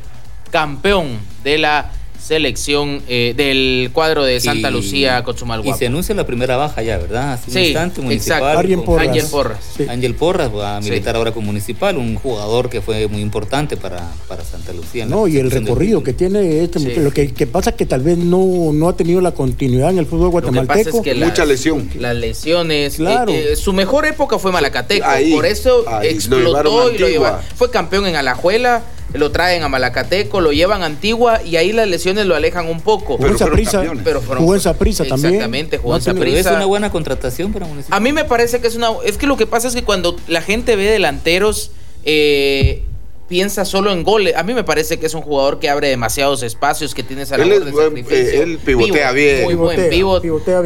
[0.52, 1.92] campeón de la
[2.24, 5.76] selección eh, del cuadro de Santa Lucía Cochumalguapo.
[5.76, 7.34] Y se anuncia la primera baja ya, ¿verdad?
[7.34, 8.58] Hace sí, instante, municipal.
[8.58, 9.08] Ángel Porras.
[9.08, 9.60] Ángel Porras.
[9.90, 14.10] Ángel Porras va a militar ahora con Municipal, un jugador que fue muy importante para,
[14.30, 15.06] para Santa Lucía.
[15.06, 18.72] No, y el recorrido que tiene este Lo que, pasa es que tal vez no,
[18.72, 21.04] no ha tenido la continuidad en el fútbol guatemalteco.
[21.18, 21.90] Mucha lesión.
[22.00, 22.96] Las lesiones.
[22.96, 23.34] Claro.
[23.34, 25.06] Eh, eh, su mejor época fue Malacateco.
[25.32, 27.38] por eso explotó y lo llevó.
[27.56, 28.84] Fue campeón en Alajuela
[29.14, 32.82] lo traen a Malacateco, lo llevan a Antigua y ahí las lesiones lo alejan un
[32.82, 33.18] poco.
[33.18, 35.36] Jugó esa prisa, pero jugó esa prisa también.
[35.36, 36.52] Exactamente, jugó esa prisa.
[36.52, 37.98] Es una buena contratación para Municipal.
[37.98, 38.90] A mí me parece que es una.
[39.06, 41.72] Es que lo que pasa es que cuando la gente ve delanteros.
[42.06, 42.84] Eh,
[43.28, 44.36] piensa solo en goles.
[44.36, 47.38] A mí me parece que es un jugador que abre demasiados espacios, que tiene esa
[47.38, 48.18] labor de sacrificio.
[48.18, 49.44] Eh, él pivotea bien.
[49.44, 50.24] Muy buen pivot.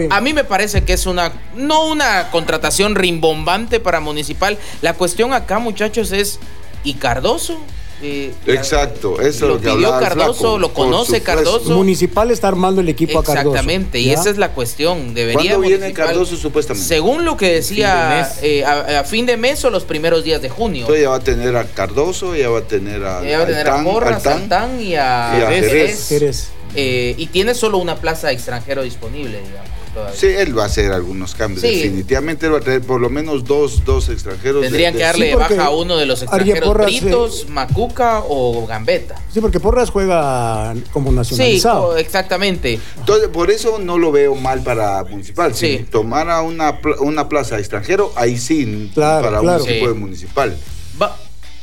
[0.09, 4.57] A mí me parece que es una, no una contratación rimbombante para Municipal.
[4.81, 6.39] La cuestión acá, muchachos, es,
[6.83, 7.57] ¿y Cardoso?
[8.01, 11.71] Exacto, eso lo, lo que pidió Cardoso, lo conoce Cardoso.
[11.71, 13.49] Municipal está armando el equipo a Cardoso.
[13.49, 15.13] Exactamente, y esa es la cuestión.
[15.13, 16.87] Debería ¿Cuándo viene Cardoso supuestamente?
[16.87, 20.81] Según lo que decía, eh, a, fin de mes o los primeros días de junio.
[20.81, 23.47] Entonces ya va a tener a Cardoso, ya va a tener a, ya va a,
[23.47, 26.51] tener a Porra, Santán y a, Jerez.
[26.75, 29.76] Eh, y tiene solo una plaza extranjero disponible, digamos.
[30.13, 31.61] Sí, él va a hacer algunos cambios.
[31.61, 34.61] Definitivamente él va a traer por lo menos dos, dos extranjeros.
[34.63, 39.15] Tendrían que darle baja a uno de los extranjeros, Britos, eh, Macuca o Gambetta.
[39.33, 41.95] Sí, porque Porras juega como nacionalizado.
[41.95, 42.79] Sí, exactamente.
[42.97, 45.53] Entonces, por eso no lo veo mal para Municipal.
[45.53, 50.57] Si tomara una, una plaza extranjero, ahí sí, para un equipo de Municipal.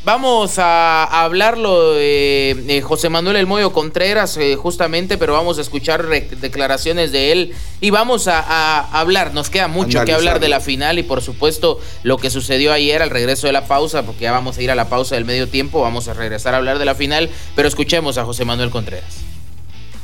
[0.05, 6.07] Vamos a hablarlo de José Manuel El Moyo Contreras, eh, justamente, pero vamos a escuchar
[6.07, 9.33] declaraciones de él y vamos a, hablar.
[9.33, 13.01] Nos queda mucho que hablar de la final y, por supuesto, lo que sucedió ayer
[13.01, 15.49] al regreso de la pausa, porque ya vamos a ir a la pausa del medio
[15.49, 15.81] tiempo.
[15.81, 19.23] Vamos a regresar a hablar de la final, pero escuchemos a José Manuel Contreras.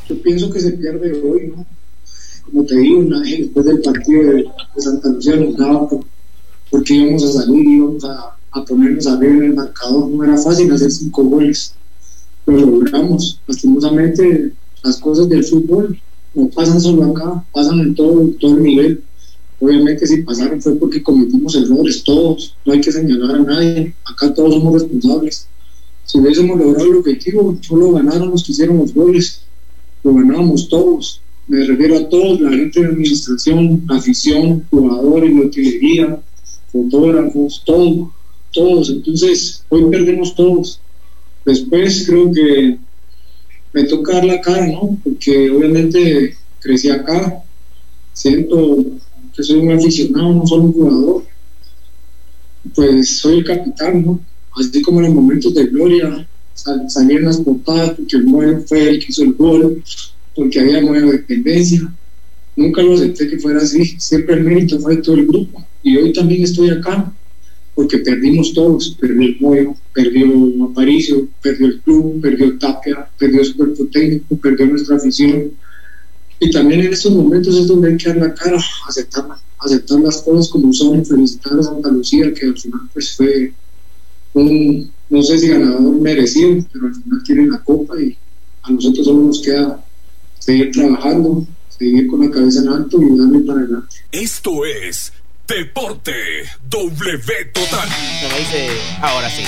[0.09, 1.67] Yo pienso que se pierde hoy, ¿no?
[2.47, 4.45] Como te digo, después del partido de,
[4.79, 5.87] Santa Lucía nos daba
[6.71, 10.09] porque íbamos a salir, íbamos a a ponernos a ver en el marcador.
[10.09, 11.75] No era fácil hacer cinco goles,
[12.47, 13.41] lo logramos.
[13.47, 15.99] Lastimosamente, las cosas del fútbol
[16.35, 19.03] no pasan solo acá, pasan en todo, todo el nivel.
[19.61, 22.57] Obviamente, si pasaron fue porque cometimos errores, todos.
[22.65, 23.95] No hay que señalar a nadie.
[24.05, 25.47] Acá todos somos responsables.
[26.07, 29.43] Si hubiésemos logrado el objetivo, solo ganaron los que hicieron los goles.
[30.03, 31.21] Lo ganábamos todos.
[31.47, 36.21] Me refiero a todos, la gente de administración, afición, jugadores, lotería,
[36.73, 38.13] fotógrafos, todo
[38.53, 40.81] todos, entonces hoy perdemos todos.
[41.45, 42.79] Después creo que
[43.73, 44.99] me toca dar la cara, ¿no?
[45.03, 47.43] Porque obviamente crecí acá,
[48.13, 48.85] siento
[49.35, 51.25] que soy un aficionado, no solo un jugador.
[52.75, 54.21] Pues soy el capitán, ¿no?
[54.57, 58.89] Así como en los momentos de gloria, salí en las portadas porque el muevo fue
[58.89, 59.83] el que hizo el gol,
[60.35, 61.81] porque había nueva dependencia.
[62.57, 65.65] Nunca lo acepté que fuera así, siempre el mérito fue de todo el grupo.
[65.83, 67.13] Y hoy también estoy acá
[67.81, 70.27] porque perdimos todos, perdió el Moyo, perdió
[70.66, 75.53] Aparicio, perdió el club, perdió Tapia, perdió su cuerpo técnico, perdió nuestra afición.
[76.38, 79.25] Y también en estos momentos es donde hay que dar la cara, aceptar,
[79.61, 83.55] aceptar las cosas como son, felicitar a Santa Lucía, que al final pues fue
[84.35, 88.14] un, no sé si ganador merecido, pero al final tienen la copa y
[88.61, 89.83] a nosotros solo nos queda
[90.38, 93.97] seguir trabajando, seguir con la cabeza en alto y darle para adelante.
[94.12, 95.14] Esto es
[95.51, 96.13] Deporte
[96.69, 97.89] W Total.
[99.03, 99.43] Ahora sí.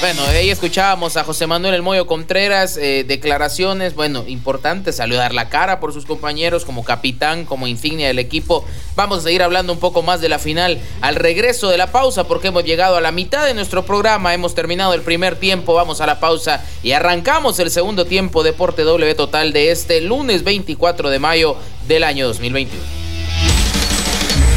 [0.00, 5.50] Bueno, ahí escuchábamos a José Manuel El Moyo Contreras, eh, declaraciones, bueno, importante, saludar la
[5.50, 8.64] cara por sus compañeros como capitán, como insignia del equipo.
[8.96, 12.24] Vamos a seguir hablando un poco más de la final al regreso de la pausa
[12.24, 16.00] porque hemos llegado a la mitad de nuestro programa, hemos terminado el primer tiempo, vamos
[16.00, 21.10] a la pausa y arrancamos el segundo tiempo Deporte W Total de este lunes 24
[21.10, 23.01] de mayo del año 2021.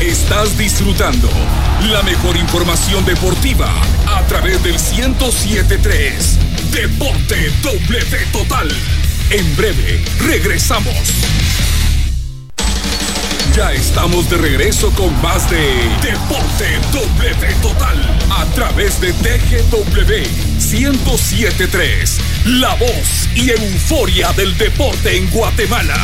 [0.05, 1.27] Estás disfrutando
[1.89, 3.67] la mejor información deportiva
[4.05, 6.37] a través del 1073
[6.71, 8.69] Deporte W Total.
[9.31, 10.93] En breve regresamos.
[13.55, 20.13] Ya estamos de regreso con más de Deporte W Total a través de TGW
[20.59, 25.97] 1073, la voz y euforia del deporte en Guatemala.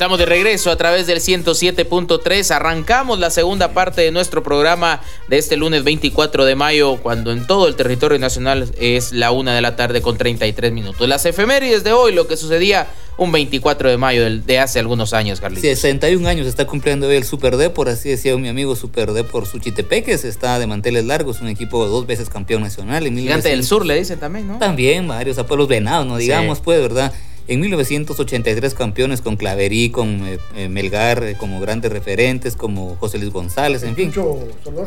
[0.00, 2.50] Estamos de regreso a través del 107.3.
[2.52, 7.46] Arrancamos la segunda parte de nuestro programa de este lunes 24 de mayo, cuando en
[7.46, 11.06] todo el territorio nacional es la una de la tarde con 33 minutos.
[11.06, 15.38] Las efemérides de hoy, lo que sucedía un 24 de mayo de hace algunos años,
[15.38, 15.64] Carlitos.
[15.64, 19.22] 61 años está cumpliendo hoy el Super D, por así decía mi amigo Super D
[19.22, 20.24] por Suchitepeques.
[20.24, 23.06] Está de manteles largos, un equipo dos veces campeón nacional.
[23.06, 24.56] En Gigante del Sur le dicen también, ¿no?
[24.58, 27.12] También, varios, a pueblos venados, no digamos, pues, ¿verdad?
[27.50, 33.18] En 1983 campeones con Claverí, con eh, eh, Melgar eh, como grandes referentes, como José
[33.18, 34.12] Luis González, en fin.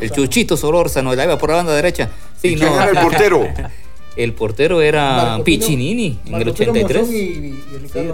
[0.00, 2.08] El Chuchito Solórzano, la iba por la banda derecha.
[2.40, 2.82] Sí, no.
[2.82, 3.46] el portero?
[4.16, 7.08] El portero era Piccinini en el 83.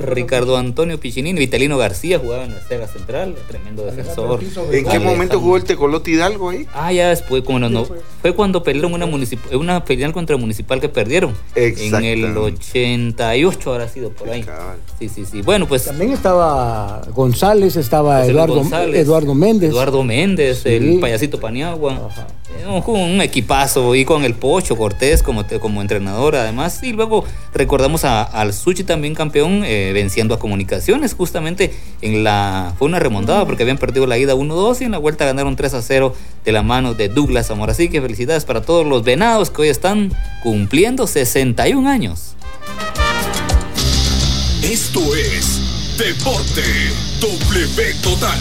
[0.03, 4.41] Ricardo Antonio Piccinini, Vitalino García jugaba en la Sega Central, tremendo defensor.
[4.73, 6.67] ¿En qué momento jugó el Tecolote Hidalgo ahí?
[6.75, 7.87] Ah, ya después, como no,
[8.23, 11.35] fue cuando perdieron una municipal, una final contra el municipal que perdieron.
[11.55, 14.45] En el 88 habrá sido por ahí.
[14.99, 15.43] Sí, sí, sí.
[15.43, 15.85] Bueno, pues.
[15.85, 19.71] También estaba González, estaba Eduardo, Eduardo Méndez.
[19.71, 22.11] Eduardo Méndez, el payasito Paniagua.
[22.67, 26.83] Un, un, equipazo y con el Pocho Cortés como, como entrenador además.
[26.83, 32.75] Y luego recordamos a, al Suchi también campeón eh, venciendo a Comunicaciones justamente en la...
[32.79, 36.13] Fue una remontada porque habían perdido la ida 1-2 y en la vuelta ganaron 3-0
[36.45, 37.73] de la mano de Douglas Zamora.
[37.73, 42.35] Así que felicidades para todos los venados que hoy están cumpliendo 61 años.
[44.63, 45.61] Esto es
[45.99, 46.63] Deporte
[47.21, 48.39] W Total.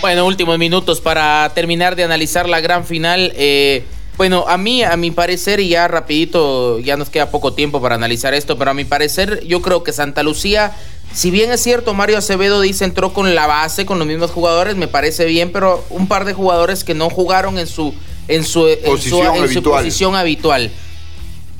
[0.00, 3.32] Bueno, últimos minutos para terminar de analizar la gran final.
[3.36, 3.84] Eh,
[4.20, 7.94] bueno, a mí, a mi parecer, y ya rapidito, ya nos queda poco tiempo para
[7.94, 10.76] analizar esto, pero a mi parecer, yo creo que Santa Lucía,
[11.14, 14.76] si bien es cierto, Mario Acevedo dice entró con la base, con los mismos jugadores,
[14.76, 17.94] me parece bien, pero un par de jugadores que no jugaron en su,
[18.28, 20.70] en su, en su posición habitual.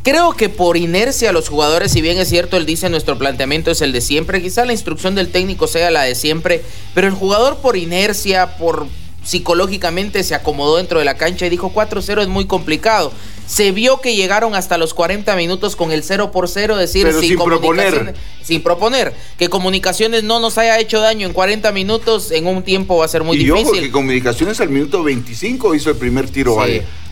[0.03, 3.81] Creo que por inercia los jugadores, si bien es cierto, él dice nuestro planteamiento es
[3.81, 7.57] el de siempre, quizá la instrucción del técnico sea la de siempre, pero el jugador
[7.63, 8.87] por inercia, por
[9.31, 13.13] psicológicamente se acomodó dentro de la cancha y dijo 4-0 es muy complicado.
[13.47, 17.37] Se vio que llegaron hasta los 40 minutos con el 0 por 0, decir sin,
[17.37, 18.15] proponer.
[18.43, 19.15] Sin proponer.
[19.39, 23.09] Que Comunicaciones no nos haya hecho daño en 40 minutos, en un tiempo va a
[23.09, 23.67] ser muy y difícil.
[23.67, 26.59] Ojo que Comunicaciones al minuto 25 hizo el primer tiro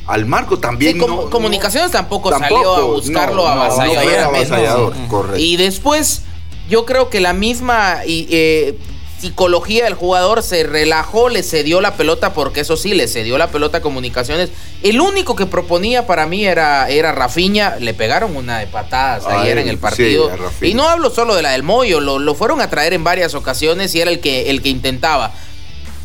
[0.06, 0.98] al, marco también.
[0.98, 4.94] comunicaciones tampoco, salió a buscarlo a avasallador.
[5.36, 6.22] Y después,
[6.68, 7.98] yo creo que la misma.
[8.04, 8.76] Eh,
[9.18, 13.48] psicología del jugador, se relajó, le cedió la pelota, porque eso sí, le cedió la
[13.48, 14.50] pelota a comunicaciones.
[14.82, 19.58] El único que proponía para mí era, era Rafiña, le pegaron una de patadas ayer
[19.58, 20.30] en el partido.
[20.62, 23.34] y no hablo solo de la del Moyo, lo, lo, fueron a traer en varias
[23.34, 25.32] ocasiones y era el que, el que intentaba.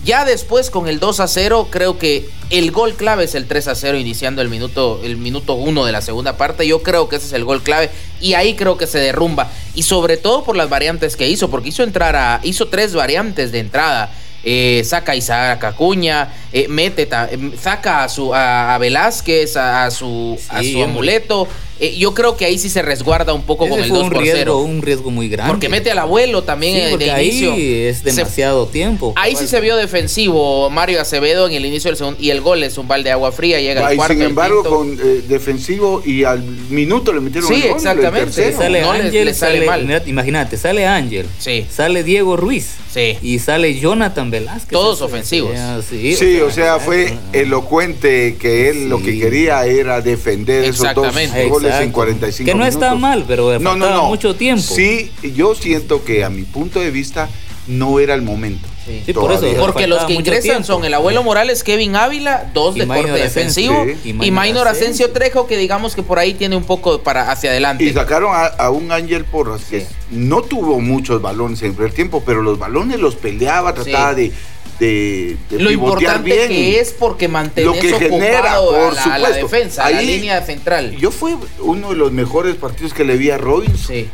[0.03, 3.69] Ya después con el 2 a 0, creo que el gol clave es el 3
[3.69, 6.67] a 0 iniciando el minuto el minuto 1 de la segunda parte.
[6.67, 7.89] Yo creo que ese es el gol clave
[8.19, 11.69] y ahí creo que se derrumba y sobre todo por las variantes que hizo, porque
[11.69, 14.13] hizo entrar a hizo tres variantes de entrada.
[14.45, 20.37] Eh, saca a Isaac Acuña, eh, mete, eh, saca a su a, Velázquez, a, su,
[20.49, 21.47] a su amuleto,
[21.79, 24.61] eh, yo creo que ahí sí se resguarda un poco con el 2 un riesgo,
[24.61, 25.51] un riesgo muy grande.
[25.51, 27.53] Porque mete al abuelo también en el inicio.
[27.53, 29.13] es demasiado tiempo.
[29.15, 32.63] Ahí sí se vio defensivo Mario Acevedo en el inicio del segundo y el gol
[32.63, 34.13] es un balde de agua fría, llega al cuarto.
[34.13, 37.71] Sin embargo, con eh, defensivo y al minuto le metieron sí, gol.
[37.75, 38.53] exactamente.
[38.53, 40.03] Sale Ángel, sale, mal.
[40.05, 41.65] imagínate, sale Ángel, sí.
[41.69, 43.17] sale Diego Ruiz sí.
[43.21, 44.69] y sale Jonathan Velázquez.
[44.69, 45.57] Todos ofensivos.
[45.89, 51.13] Sí, o sea, fue elocuente que él lo que quería era defender esos dos
[51.49, 54.05] goles en 45 Que no está mal, pero no, no, no.
[54.05, 54.61] mucho tiempo.
[54.63, 57.29] Sí, yo siento que a mi punto de vista
[57.67, 58.67] no era el momento.
[59.05, 59.45] Sí, por eso.
[59.59, 60.63] Porque los que ingresan tiempo.
[60.65, 63.71] son el abuelo Morales, Kevin Ávila, dos Y de corte Asensio.
[63.71, 64.09] defensivo, Sí.
[64.21, 65.11] y Minor Asensio.
[65.11, 67.85] Trejo, que digamos que por ahí tiene un poco para hacia adelante.
[67.85, 71.93] Y sacaron a, a un Ángel Porras que no tuvo muchos balones en el primer
[71.93, 74.33] tiempo, pero los balones los peleaba, trataba de,
[74.79, 76.47] de, de Lo importante bien.
[76.49, 79.47] que es porque mantenés Lo que genera, ocupado a por la, a la supuesto.
[79.47, 80.95] defensa, a la Ahí- línea central.
[80.97, 83.77] Yo fue uno de los mejores partidos que le vi a Robinson.
[83.95, 84.09] Sí,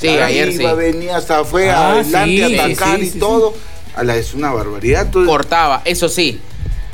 [0.00, 0.60] sí, Ahí ayer sí.
[0.62, 3.54] iba, venía hasta fue Ah, adelante sí, a sí, atacar sí, y sí, todo.
[3.94, 5.06] A la, es una barbaridad.
[5.06, 6.40] Entonces, Cortaba, eso sí.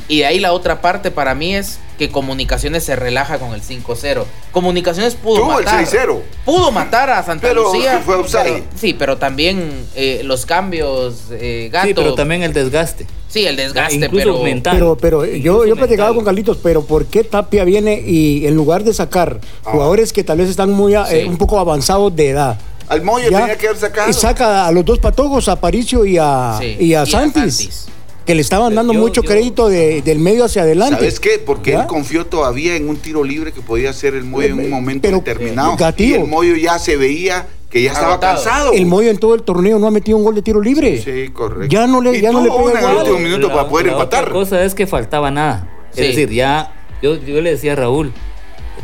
[0.08, 3.62] Y de ahí la otra parte para mí es que Comunicaciones se relaja con el
[3.62, 4.24] 5-0.
[4.52, 5.84] Comunicaciones pudo Tuvo el matar.
[5.84, 6.20] 6-0.
[6.44, 8.00] Pudo matar a Santa Pero Lucía.
[8.04, 8.42] fue offside.
[8.44, 11.86] pero- sí, pero también eh, los cambios, eh, gato.
[11.88, 13.06] Sí, pero también el desgaste.
[13.28, 14.42] Sí, el desgaste, Incluso pero.
[14.42, 14.76] mental.
[14.76, 16.14] Pero, pero yo, Incluso yo platicaba mental.
[16.16, 19.72] con Carlitos, pero ¿por qué Tapia viene y en lugar de sacar Ah.
[19.72, 21.28] jugadores que tal vez están muy eh, Sí.
[21.28, 22.58] un poco avanzados de edad?
[22.88, 24.08] al Moyo ya, tenía que haber sacado.
[24.08, 27.06] y saca a los dos patojos, a Paricio y a, Sí, y a y a
[27.06, 27.86] Santis, Santis.
[28.26, 30.96] Que le estaban dando Yo- mucho yo- crédito de- del medio hacia adelante.
[30.96, 31.38] ¿Sabes qué?
[31.38, 31.82] Porque ¿Ya?
[31.82, 35.02] él confió todavía en un tiro libre que podía hacer el Moyo en un momento
[35.02, 35.72] Pero, determinado.
[35.72, 36.16] eh, Gatillo.
[36.16, 38.34] y el Moyo ya se veía que ya estaba Agotado.
[38.42, 38.72] cansado.
[38.72, 41.00] El Moyo en todo el torneo no ha metido un gol de tiro libre.
[41.02, 41.66] Sí, correcto.
[41.72, 43.86] Ya no le, Y ya no le pega en el último minuto La- para poder
[43.86, 44.22] la empatar.
[44.24, 45.70] Otra cosa es que faltaba nada.
[45.92, 46.00] Sí.
[46.02, 46.72] Es decir, ya,
[47.02, 48.12] yo, yo le decía a Raúl,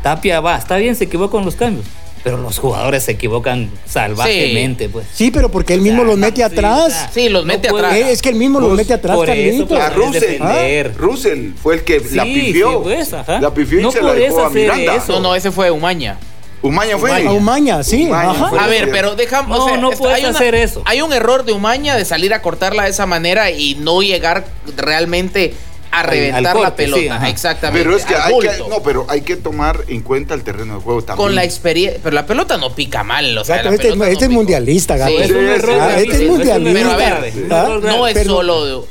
[0.02, 1.84] Tapia va, está bien, se equivocó con los cambios,
[2.24, 5.06] pero los jugadores se equivocan salvajemente, pues.
[5.12, 7.08] Sí, pero porque él mismo los mete sí, atrás.
[7.12, 7.98] Sí, los mete puede- atrás.
[8.00, 9.68] Eh, es que él mismo los mete atrás, por eso, Carlitos.
[9.68, 10.92] pues, A Russell.
[10.96, 12.70] Russell fue el que la Sí, pifió.
[12.70, 13.40] sí, pues, ajá.
[13.40, 14.94] La pifió y No se la dejó a hacer Miranda.
[14.96, 15.12] eso.
[15.14, 16.18] No, no, ese fue Umaña.
[16.62, 17.10] Umaña fue.
[17.10, 17.30] Umaña.
[17.30, 18.04] A Umaña, sí.
[18.04, 18.48] Umaña ajá.
[18.50, 18.58] fue.
[18.60, 19.58] A ver, pero dejamos.
[19.58, 20.82] No, o sea, no esto- puedes hay una- hacer eso.
[20.84, 24.44] Hay un error de Umaña de salir a cortarla de esa manera y no llegar
[24.76, 25.54] realmente
[25.92, 27.28] a reventar al la corte, pelota.
[27.28, 27.84] Exactamente.
[27.84, 30.80] Pero es que hay que, no, pero hay que tomar en cuenta el terreno de
[30.80, 31.24] juego también.
[31.26, 32.00] Con la experiencia.
[32.02, 33.36] Pero la pelota no pica mal.
[33.38, 35.10] O sea, la este, este no es mundialista, Gato.
[35.12, 36.72] Sí, Es un Sí, error sí, Ah, grave, este es error mundialista.
[36.80, 37.78] Pero a ver, ¿Ah?
[37.82, 38.86] No es Pero- solo.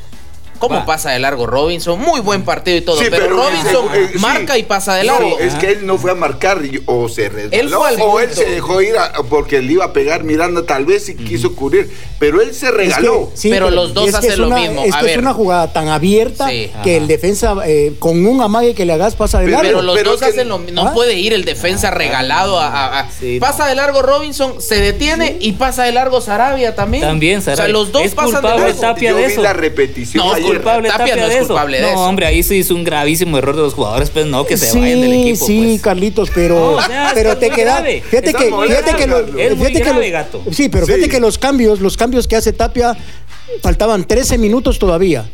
[0.62, 0.86] ¿Cómo Va.
[0.86, 2.00] pasa de largo Robinson?
[2.00, 2.98] Muy buen partido y todo.
[2.98, 4.20] Sí, pero, pero Robinson eh, sí.
[4.20, 5.40] marca y pasa de No, largo.
[5.40, 7.50] es que él no fue a marcar y- o se resbaló.
[7.62, 10.64] Él fue al o él se dejó ir a- porque le iba a pegar Miranda
[10.66, 11.90] tal vez y quiso cubrir.
[12.20, 13.32] Pero él se Es que- regaló.
[13.34, 14.84] sí, Pero los dos es que hacen es lo una- mismo.
[14.84, 15.12] Es A que ver.
[15.14, 16.70] es una jugada tan abierta Sí.
[16.84, 17.02] que Ajá.
[17.02, 19.64] el defensa eh, con un amague que le hagas pasa de largo.
[19.68, 20.84] Pero los Pero dos hacen lo mismo.
[20.84, 20.94] No ¿Ah?
[20.94, 22.68] puede ir el defensa regalado a.
[22.68, 27.04] a- a- Sí, pasa de largo Robinson, se detiene y pasa de largo Sarabia también.
[27.04, 27.74] También, O sea, Sarabia.
[27.74, 28.80] los dos pasan de largo.
[28.80, 29.42] Tapia de eso.
[29.42, 30.24] la repetición.
[30.56, 31.48] Culpable Tapia Tapia no es de eso.
[31.48, 32.00] culpable de no, eso.
[32.02, 34.80] hombre, ahí sí hizo un gravísimo error de los jugadores, pues no, que se sí,
[34.80, 35.46] vayan del equipo.
[35.46, 35.82] sí, pues.
[35.82, 37.78] Carlitos, pero, No, o sea, pero te queda.
[37.84, 39.04] Fíjate que, fíjate que.
[39.46, 40.44] Es muy fíjate que gato.
[40.52, 40.94] Sí, pero Sí.
[40.94, 42.96] fíjate que los cambios, los cambios que hace Tapia,
[43.62, 45.30] faltaban 13 minutos todavía,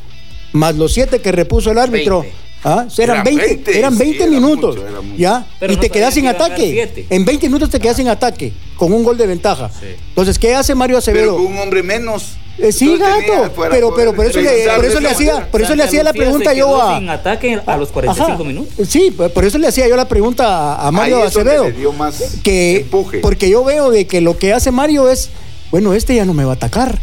[0.54, 2.22] más los 7 que repuso el árbitro.
[2.22, 2.47] 20.
[2.70, 2.86] ¿Ah?
[2.98, 5.18] Eran Eran 20, 20, eran sí, 20 era minutos, mucho, era mucho.
[5.18, 5.48] ¿ya?
[5.60, 7.06] Pero y no te quedas sin que ataque.
[7.10, 9.72] En 20 minutos te quedas sin ataque, con un gol de ventaja.
[10.10, 11.38] Entonces, ¿qué hace Mario Pero Acevedo?
[11.38, 12.36] con un hombre menos.
[12.58, 15.84] Eh, sí, gato, pero, pero por eso le, por eso le hacía, por eso le
[15.84, 18.44] hacía la pregunta yo a sin ataque a los 45 Ajá.
[18.44, 18.88] minutos.
[18.90, 21.70] Sí, por eso le hacía yo la pregunta a- Mario Ahí es donde Acevedo.
[21.70, 23.20] le dio más que empuje.
[23.20, 25.30] porque yo veo de que lo que hace Mario es,
[25.70, 27.00] bueno, este ya no me va a atacar.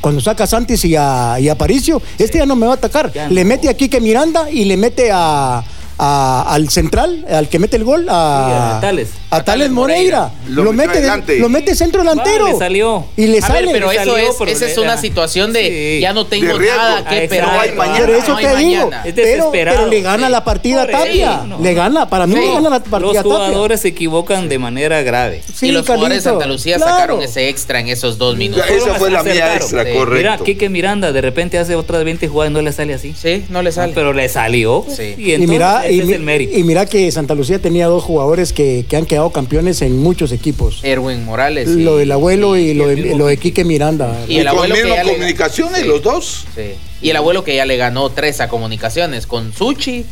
[0.00, 2.76] Cuando saca a Santis y a, y a Aparicio, este ya no me va a
[2.76, 3.12] atacar.
[3.30, 5.62] Le mete a Quique Miranda y le mete a,
[6.02, 9.08] a- al central, al que mete el gol, a, Sí, a Tales.
[9.30, 10.30] a A Tales Moreira.
[10.48, 11.38] Lo mete, de- adelante.
[11.38, 12.46] lo mete centro delantero.
[12.48, 13.04] Le salió.
[13.16, 13.62] Y le A sale.
[13.66, 16.00] ver, pero le eso salió, es, pero esa es una situación de Sí.
[16.00, 17.24] ya no tengo nada que Ah, perder.
[17.24, 17.52] exacto.
[17.52, 18.06] No hay mañana.
[18.06, 19.02] Por eso no hay te digo, mañana.
[19.04, 19.76] Es pero, desesperado.
[19.78, 20.32] pero le gana Sí.
[20.32, 21.42] la partida eso, Tapia.
[21.46, 21.60] no.
[21.60, 22.40] Le gana, para mí Sí.
[22.40, 23.32] le gana la partida Los a Tapia.
[23.32, 25.42] jugadores se equivocan de manera grave.
[25.54, 26.92] Sí, y los jugadores de Santa Lucía claro.
[26.92, 28.64] sacaron ese extra en esos dos minutos.
[28.68, 30.14] Ya, esa fue la mía extra, correcto.
[30.16, 33.14] Mira, Quique Miranda de repente hace otras 20 jugadas y no le sale así.
[33.20, 33.92] Sí, no le sale.
[33.94, 34.84] Pero le salió.
[34.88, 35.14] Sí.
[35.18, 36.56] Y, mira, ese y, es mi- el mérito.
[36.58, 40.32] y mira que Santa Lucía tenía dos jugadores que, que han quedado campeones en muchos
[40.32, 40.80] equipos.
[40.82, 41.68] Erwin Morales.
[41.68, 44.16] lo del abuelo y, y lo, de, mismo lo de Quique Miranda.
[44.28, 45.86] Y el con abuelo que comunicaciones, Sí.
[45.86, 46.46] los dos.
[46.54, 46.62] Sí.
[47.02, 50.04] Y el abuelo que ya le ganó tres a comunicaciones, con Suchi,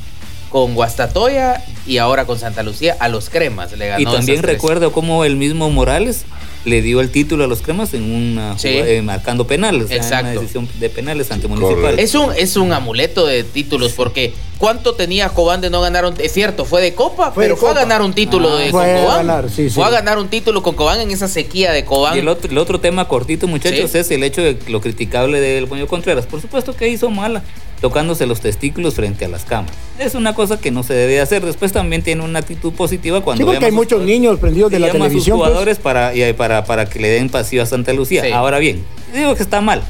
[0.51, 3.77] con Guastatoya y ahora con Santa Lucía a los cremas.
[3.77, 6.25] Le ganó Y también recuerdo cómo el mismo Morales
[6.65, 8.69] le dio el título a los cremas en una Sí.
[8.73, 10.31] jugada- eh, marcando penales, o sea, en Exacto.
[10.33, 11.99] una decisión de penales ante municipal.
[11.99, 16.15] Es un, es un amuleto de títulos porque ¿cuánto tenía Cobán de no ganar un
[16.19, 18.71] Es cierto, fue de Copa, Fue de pero fue a ganar un título Ah, de,
[18.71, 19.27] fue con a Cobán.
[19.27, 19.75] ganar, sí, sí.
[19.75, 22.17] Fue a ganar un título con Cobán en esa sequía de Cobán.
[22.17, 23.99] Y el otro, el otro tema cortito, muchachos, Sí.
[23.99, 26.27] es el hecho de lo criticable del Buño Contreras.
[26.27, 27.43] Por supuesto que hizo mala,
[27.81, 29.75] tocándose los testículos frente a las cámaras.
[29.99, 31.45] Es una cosa que no se debe hacer.
[31.45, 34.89] Después también tiene una actitud positiva cuando Sí, porque hay muchos niños prendidos de la
[34.89, 35.39] llama a sus televisión.
[35.39, 35.49] pues.
[35.49, 38.23] jugadores para, y- para, para que le den pasillo a Santa Lucía.
[38.25, 38.31] Sí.
[38.33, 39.83] Ahora bien, digo que está mal.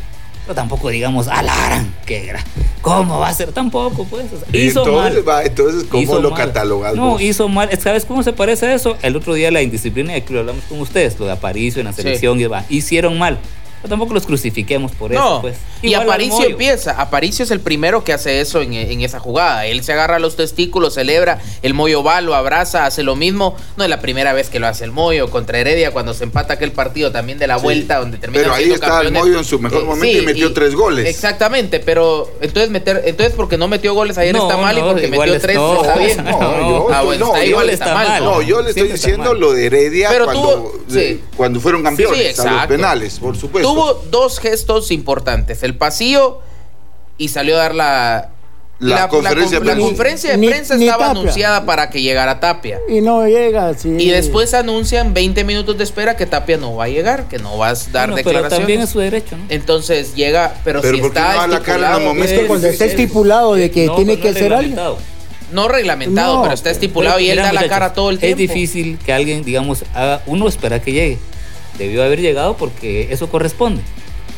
[0.44, 2.42] Pero tampoco digamos, alaran, qué gra-
[2.80, 3.52] ¿Cómo va a ser?
[3.52, 4.24] Tampoco, pues.
[4.32, 5.28] o sea, hizo entonces, mal.
[5.28, 7.20] va, entonces, ¿cómo Hizo lo catalogas No, vos?
[7.20, 7.68] hizo mal.
[7.78, 8.96] ¿Sabes cómo se parece a eso?
[9.02, 11.86] El otro día la indisciplina, y aquí lo hablamos con ustedes, lo de Aparicio en
[11.86, 13.38] la selección, y va, hicieron mal.
[13.86, 15.56] Tampoco los crucifiquemos por eso, pues.
[15.82, 17.00] Y Aparicio empieza.
[17.00, 19.66] Aparicio es el primero que hace eso en, esa jugada.
[19.66, 23.56] Él se agarra los testículos, celebra, el Moyo va, lo abraza, hace lo mismo.
[23.76, 26.54] No es la primera vez que lo hace el Moyo contra Heredia cuando se empata
[26.54, 29.58] aquel partido también de la vuelta donde termina Pero ahí está el Moyo en su
[29.58, 31.06] mejor eh, momento y metió tres goles.
[31.06, 35.40] Exactamente, pero entonces meter, entonces porque no metió goles ayer está mal y porque metió
[35.40, 36.24] tres está bien.
[36.38, 38.24] No, ah, bueno, está igual está, mal.
[38.24, 40.72] No, yo le estoy diciendo lo de Heredia cuando,
[41.36, 43.67] cuando fueron campeones a los penales, por supuesto.
[43.74, 45.62] Tuvo dos gestos importantes.
[45.62, 46.40] El pasillo
[47.16, 48.30] y salió a dar la,
[48.78, 52.78] la, conferencia, la, conferencia de prensa estaba anunciada para que llegara Tapia.
[52.88, 53.96] Y no llega, sí.
[53.98, 57.58] Y después anuncian 20 minutos de espera que Tapia no va a llegar, que no
[57.58, 58.24] va a dar declaraciones.
[58.24, 59.44] Pero también es su derecho, ¿no?
[59.48, 62.14] Entonces llega, pero, si está no estipulado.
[62.22, 64.78] Es que cuando está estipulado de que tiene que ser alguien.
[65.50, 68.40] No reglamentado, pero está estipulado y él da la cara todo el tiempo.
[68.40, 71.18] Es difícil que alguien, digamos, haga, uno espera que llegue.
[71.78, 73.82] Debió haber llegado porque eso corresponde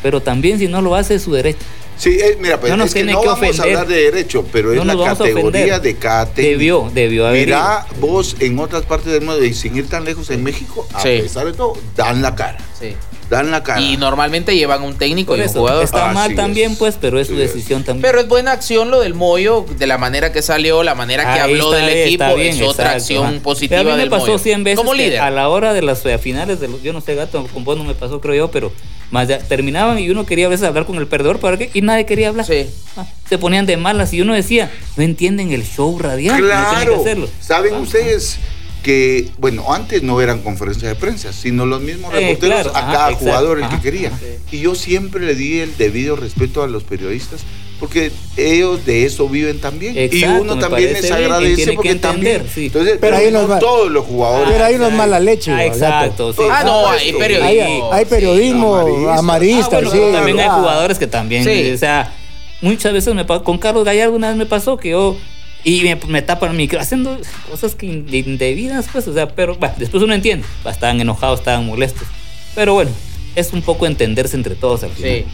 [0.01, 1.59] pero también si no lo hace es su derecho.
[1.97, 4.83] Sí, eh, mira, pues no es que no vamos a hablar de derecho, pero es
[4.83, 7.45] la categoría de cada Debió, debió haber.
[7.45, 11.03] Mira, vos en otras partes del mundo, y sin ir tan lejos en México, a
[11.03, 12.57] pesar de todo, dan la cara.
[12.79, 12.95] Sí
[13.31, 13.79] dan la cara.
[13.79, 15.83] Y normalmente llevan un técnico y un jugador.
[15.83, 18.01] Está mal también, pues, pero es su decisión también.
[18.01, 21.39] Pero es buena acción lo del Moyo, de la manera que salió, la manera que
[21.39, 25.21] habló del equipo, es otra acción positiva a mí me pasó 100 veces Como líder.
[25.21, 27.85] a la hora de las finales, de los, yo no sé, gato, con vos no
[27.85, 28.71] me pasó, creo yo, pero
[29.11, 31.81] más ya, terminaban y uno quería a veces hablar con el perdedor para qué y
[31.81, 32.45] nadie quería hablar.
[32.45, 32.69] Sí.
[32.97, 36.39] Ah, se ponían de malas y uno decía, no entienden el show radial.
[36.41, 36.95] Claro.
[36.95, 37.29] No hacerlo.
[37.39, 38.39] Saben ah, ustedes
[38.81, 43.13] que, bueno, antes no eran conferencias de prensa, sino los mismos eh, reporteros a cada
[43.13, 44.11] jugador el que quería.
[44.51, 47.41] Y yo siempre le di el debido respeto a los periodistas,
[47.79, 49.95] porque ellos de eso viven también.
[50.11, 52.45] y uno también les agradece porque también.
[52.55, 54.49] Entonces, pero, hay no todos los jugadores.
[54.51, 55.51] Pero hay unos mala leche.
[55.51, 56.33] Ah, exacto.
[56.51, 57.93] Ah, no, hay periodismo.
[57.93, 58.75] Hay, periodismo
[59.09, 59.77] amarista.
[59.77, 62.13] Ah, también hay jugadores que también, o sea,
[62.61, 65.17] muchas veces me con Carlos Gallardo una vez me pasó que yo
[65.63, 70.01] y me, tapan el micro, haciendo cosas que indebidas, pues, o sea, pero bueno, después
[70.03, 70.45] uno entiende.
[70.65, 72.07] Estaban enojados, estaban molestos.
[72.55, 72.91] Pero bueno,
[73.35, 75.11] es un poco entenderse entre todos al final.
[75.11, 75.25] Sí.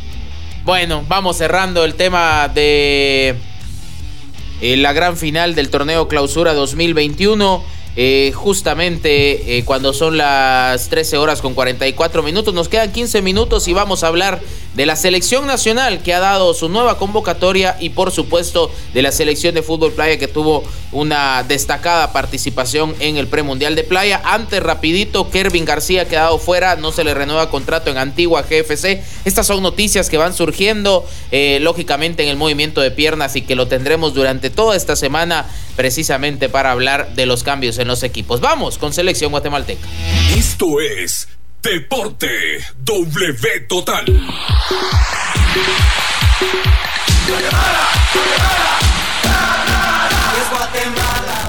[0.65, 3.35] Bueno, vamos cerrando el tema de
[4.61, 7.63] eh, la gran final del torneo Clausura 2021.
[7.99, 12.53] Eh, justamente eh, cuando son las 13 horas con 44 minutos.
[12.53, 14.39] Nos quedan 15 minutos y vamos a hablar
[14.75, 19.11] de la selección nacional que ha dado su nueva convocatoria y por supuesto de la
[19.11, 24.21] selección de fútbol playa que tuvo una destacada participación en el premundial de playa.
[24.23, 29.01] Antes rapidito, Kervin García ha quedado fuera, no se le renueva contrato en Antigua GFC.
[29.25, 33.55] Estas son noticias que van surgiendo eh, lógicamente en el movimiento de piernas y que
[33.55, 35.47] lo tendremos durante toda esta semana
[35.77, 38.41] precisamente para hablar de los cambios en los equipos.
[38.41, 39.87] Vamos con selección guatemalteca.
[40.35, 41.29] Esto es
[41.61, 42.27] Deporte
[42.79, 44.05] W Total.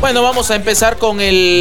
[0.01, 1.19] Bueno, vamos a empezar con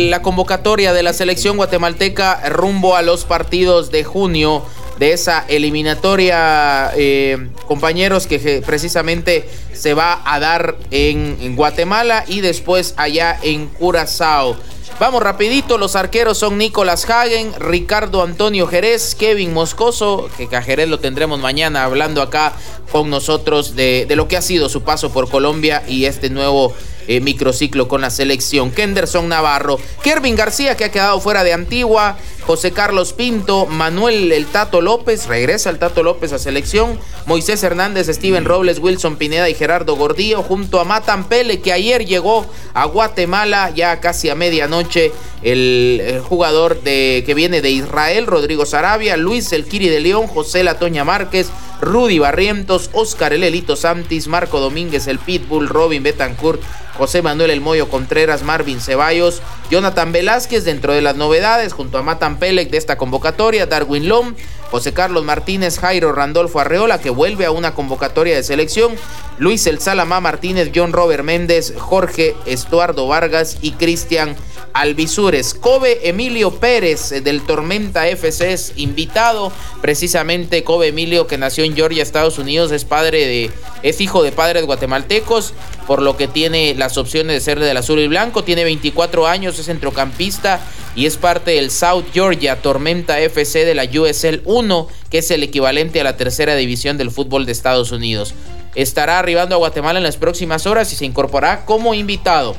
[0.09, 4.63] la convocatoria de la selección guatemalteca rumbo a los partidos de junio
[4.99, 12.93] de esa eliminatoria, eh, compañeros, que precisamente se va a dar en, Guatemala y después
[12.97, 14.55] allá en Curazao.
[14.99, 20.89] Vamos rapidito, los arqueros son Nicolás Hagen, Ricardo Antonio Jerez, Kevin Moscoso, que a Jerez
[20.89, 22.53] lo tendremos mañana hablando acá
[22.91, 26.73] con nosotros de lo que ha sido su paso por Colombia y este nuevo
[27.07, 28.71] eh, microciclo con la selección.
[28.71, 34.45] Kenderson Navarro, Kervin García que ha quedado fuera de Antigua, José Carlos Pinto, Manuel El
[34.45, 39.53] Tato López, regresa el Tato López a selección, Moisés Hernández, Steven Robles, Wilson Pineda y
[39.53, 45.11] Gerardo Gordillo, junto a Matan Pele que ayer llegó a Guatemala ya casi a medianoche,
[45.43, 50.63] el, jugador de, que viene de Israel, Rodrigo Sarabia, Luis El Kiri de León, José
[50.63, 51.49] Latoña Márquez,
[51.81, 56.61] Rudy Barrientos, Oscar El Elito Santis, Marco Domínguez El Pitbull, Robin Betancourt,
[56.97, 62.03] José Manuel El Moyo Contreras, Marvin Ceballos, Jonathan Velázquez dentro de las novedades, junto a
[62.03, 64.33] Matan Pelec de esta convocatoria, Darwin Lom,
[64.71, 68.95] José Carlos Martínez, Jairo Randolfo Arreola, que vuelve a una convocatoria de selección,
[69.37, 74.35] Luis El Salamá Martínez, John Robert Méndez, Jorge Estuardo Vargas y Cristian
[74.77, 75.55] Alvisures.
[75.55, 79.51] Kobe Emilio Pérez eh, del Tormenta FC es invitado.
[79.81, 83.51] Precisamente Kobe Emilio, que nació en Georgia, Estados Unidos, es padre de.
[83.81, 85.55] es hijo de padres guatemaltecos,
[85.87, 88.43] por lo que tiene las opciones de ser del azul y blanco.
[88.43, 90.59] Tiene 24 años, es centrocampista
[90.95, 95.41] y es parte del South Georgia Tormenta FC de la USL 1, que es el
[95.41, 98.35] equivalente a la tercera división del fútbol de Estados Unidos.
[98.75, 102.55] Estará arribando a Guatemala en las próximas horas y se incorporará como invitado.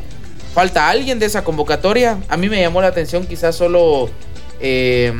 [0.54, 2.18] ¿Falta alguien de esa convocatoria?
[2.28, 4.10] A mí me llamó la atención quizás solo...
[4.60, 5.12] Eh,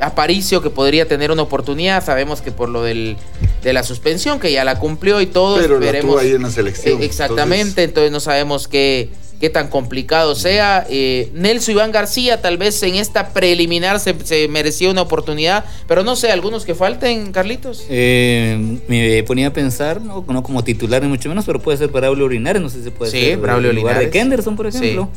[0.00, 3.16] Aparicio que podría tener una oportunidad, sabemos que por lo del,
[3.64, 6.42] de la suspensión que ya la cumplió y todo, Pero la veremos tuvo ahí en
[6.42, 9.10] la selección, Eh, exactamente, entonces, no sabemos qué,
[9.40, 10.84] qué tan complicado sea.
[10.90, 16.02] Eh, Nelson Iván García tal vez en esta preliminar se, se merecía una oportunidad, pero
[16.02, 17.84] no sé, algunos que falten, Carlitos.
[17.88, 21.88] Eh, me ponía a pensar, no, no como titular ni mucho menos, pero puede ser
[21.88, 24.12] Braulio Linares, no sé si puede Sí, ser Braulio en lugar Linares.
[24.12, 24.78] de Kenderson, por Sí.
[24.78, 25.08] ejemplo.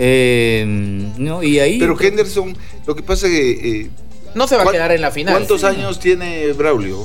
[0.00, 0.64] Eh,
[1.18, 2.56] no, y ahí Pero Henderson,
[2.86, 3.80] lo que pasa es que...
[3.80, 3.90] eh,
[4.34, 5.34] No se va a ¿cuán- quedar en la final.
[5.34, 7.04] ¿Cuántos años tiene Braulio?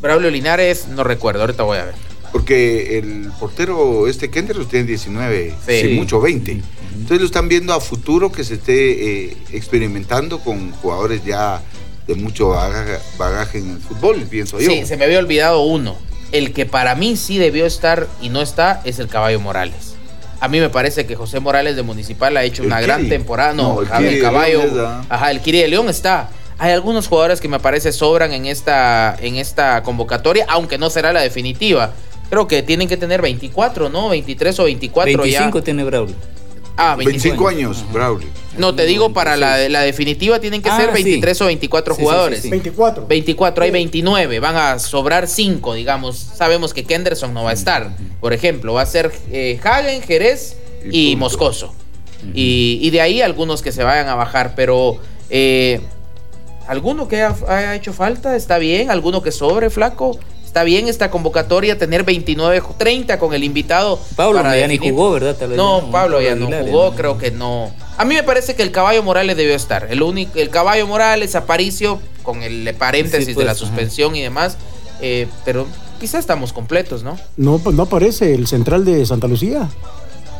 [0.00, 1.94] Braulio Linares, no recuerdo, ahorita voy a ver.
[2.34, 5.80] Porque el portero este Kenderson tiene 19, Sí.
[5.82, 6.50] sí, mucho 20.
[6.94, 11.62] Entonces lo están viendo a futuro que se esté eh, experimentando con jugadores ya
[12.08, 14.68] de mucho bagaje, bagaje en el fútbol, pienso yo.
[14.68, 15.96] Sí, se me había olvidado uno.
[16.32, 19.94] El que para mí sí debió estar y no está es el Caballo Morales.
[20.40, 23.52] A mí me parece que José Morales de Municipal ha hecho El una gran temporada.
[23.52, 24.60] No, No, el Kiri Caballo.
[25.08, 26.30] Ajá, el Kiri de León está.
[26.58, 31.12] Hay algunos jugadores que me parece sobran en esta, en esta convocatoria, aunque no será
[31.12, 31.92] la definitiva.
[32.34, 34.08] Creo que tienen que tener 24, ¿no?
[34.08, 35.64] 23 o 24 25 ya.
[35.64, 36.16] tiene Braulio.
[36.76, 38.26] Ah, 25 años, Braulio.
[38.58, 41.04] No, te digo, para la, la definitiva tienen que Ah, ser sí.
[41.04, 42.38] 23 o 24 Sí, sí, jugadores.
[42.38, 42.50] sí, sí.
[42.50, 43.06] 24.
[43.06, 46.16] 24, hay 29, van a sobrar 5, digamos.
[46.18, 47.90] Sabemos que Kenderson no va a estar.
[48.20, 50.56] Por ejemplo, va a ser eh, Hagen, Jerez
[50.90, 51.14] y.
[51.14, 51.72] Moscoso.
[52.34, 54.98] y, y de ahí algunos que se vayan a bajar, pero
[55.30, 55.78] eh,
[56.66, 60.18] alguno que ha, haya hecho falta está bien, alguno que sobre, flaco.
[60.54, 63.98] Está bien esta convocatoria, tener 29, 30 con el invitado.
[64.14, 65.34] Pablo para ya ni jugó, ¿verdad?
[65.34, 67.72] Tal vez No, ya Pablo ya no jugó, creo que no.
[67.98, 69.88] A mí me parece que el caballo Morales debió estar.
[69.90, 73.58] El único, el caballo Morales, Aparicio, con el paréntesis Sí, de pues, la ajá.
[73.58, 74.56] suspensión y demás.
[75.00, 75.66] eh, pero
[75.98, 77.18] quizás estamos completos, ¿no?
[77.36, 79.68] No, pues no aparece el central de Santa Lucía.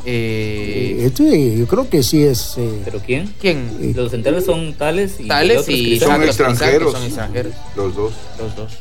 [0.06, 2.54] Eh, Eh, Este yo creo que sí es.
[2.58, 3.34] eh, ¿Pero quién?
[3.40, 3.92] ¿Quién?
[3.96, 6.92] Los centrales son Tales y Tales otros y que Son extranjeros.
[6.92, 7.52] Son extranjeros.
[7.74, 8.12] Los dos.
[8.38, 8.72] Los dos.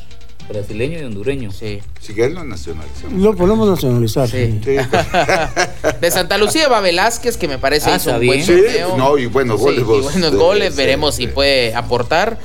[0.48, 1.50] Brasileño y hondureño.
[1.52, 1.80] Sí.
[2.00, 3.08] Si que él lo nacionalizó.
[3.10, 4.28] lo podemos nacionalizar.
[4.28, 4.60] Sí.
[4.64, 4.76] Sí,
[6.00, 8.44] De Santa Lucía va Velázquez, que me parece Ah, hizo un buen bien.
[8.46, 8.62] Sí,
[8.96, 9.80] no, y buenos Sí, goles.
[9.80, 11.28] y buenos goles, sí, veremos si sí.
[11.28, 12.38] puede aportar.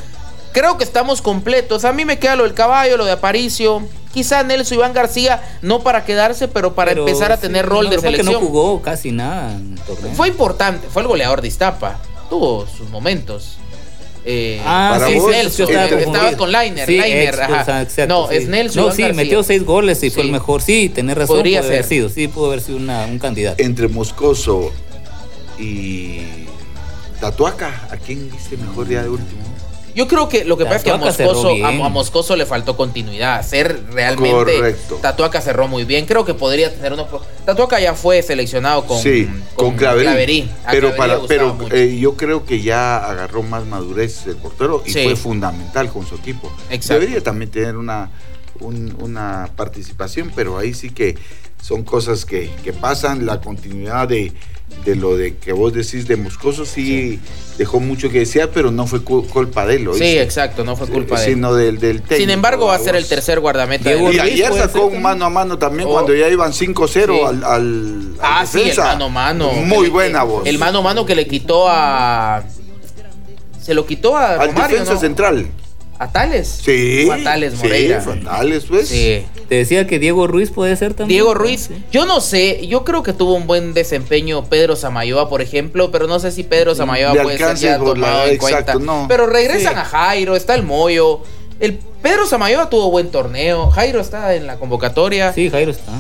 [0.52, 1.86] Creo que estamos completos.
[1.86, 3.84] A mí me queda lo del caballo, lo de Aparicio.
[4.14, 7.90] Quizá Nelson Iván García, no para quedarse, pero para Pero empezar a sí, tener rol
[7.92, 8.34] de es que selección.
[8.34, 10.14] no jugó casi nada en el torneo.
[10.16, 12.00] Fue importante, fue el goleador de Iztapa.
[12.28, 13.58] Tuvo sus momentos.
[14.26, 17.62] Eh, Ah, Para sí, vos, Nelson, estaba eh, con Lainer, Sí, ex- ajá.
[17.62, 18.36] o sea, exacto, no, sí.
[18.36, 19.16] es Nelson No, sí, García.
[19.24, 20.62] metió seis goles y fue el mejor.
[20.62, 21.38] Sí, tenés razón.
[21.38, 23.64] Podría puede haber sido, sí, pudo haber sido una- un candidato.
[23.64, 24.72] Entre Moscoso
[25.58, 26.20] y
[27.20, 29.42] Tatuaca, ¿a quién viste mejor día de último?
[30.00, 33.46] Yo creo que lo que pasa es que a Moscoso, a, Moscoso le faltó continuidad.
[33.46, 34.56] Ser realmente.
[34.56, 34.96] Correcto.
[35.02, 36.06] Tatuaca cerró muy bien.
[36.06, 37.06] Creo que podría tener uno.
[37.46, 40.50] Tatuaca ya fue seleccionado con, sí, con, Claverí.
[40.72, 44.82] Pero, Claverí le para, pero eh, yo creo que ya agarró más madurez el portero
[44.86, 45.04] y Sí.
[45.04, 46.50] fue fundamental con su equipo.
[46.70, 47.02] Exacto.
[47.02, 48.10] Debería también tener una,
[48.62, 51.18] un- una participación, pero ahí sí que
[51.62, 53.26] son cosas que, que pasan.
[53.26, 54.32] La continuidad de,
[54.86, 57.20] de lo de que vos decís de Moscoso sí,
[57.58, 59.82] dejó mucho que desear, pero no fue cu- culpa de él.
[59.82, 60.22] sí, ¿oíste?
[60.22, 61.34] exacto, no fue culpa de él.
[61.34, 62.16] Sino del, del técnico.
[62.22, 65.30] Sin embargo, va a ser el tercer guardameta del- Y ayer sacó un mano a
[65.30, 65.94] mano también Oh.
[65.94, 67.22] cuando ya iban 5-0 Sí.
[67.26, 69.52] al, al, Ah, sí, el mano a mano.
[69.52, 70.48] Muy El- buena voz.
[70.48, 72.44] El mano a mano que le quitó a.
[73.62, 75.00] Se lo quitó a Al Romario, defensa ¿no?
[75.00, 75.48] central.
[76.00, 76.48] ¿A Tales?
[76.64, 77.06] Sí.
[77.10, 78.00] O a Tales sí, Moreira.
[78.02, 78.88] fue a Tales, pues.
[78.88, 79.26] Sí.
[79.50, 81.10] Te decía que Diego Ruiz puede ser también.
[81.18, 81.84] Diego Ruiz, Sí.
[81.92, 86.08] yo no sé, yo creo que tuvo un buen desempeño Pedro Samayoa, por ejemplo, pero
[86.08, 88.94] no sé si Pedro Samayoa De puede ser ya la- tomado en exacto, cuenta.
[88.94, 89.06] no.
[89.10, 89.80] Pero regresan Sí.
[89.80, 91.20] a Jairo, está el Moyo.
[91.60, 95.34] El Pedro Samayoa tuvo buen torneo, Jairo está en la convocatoria.
[95.34, 95.92] Sí, Jairo está.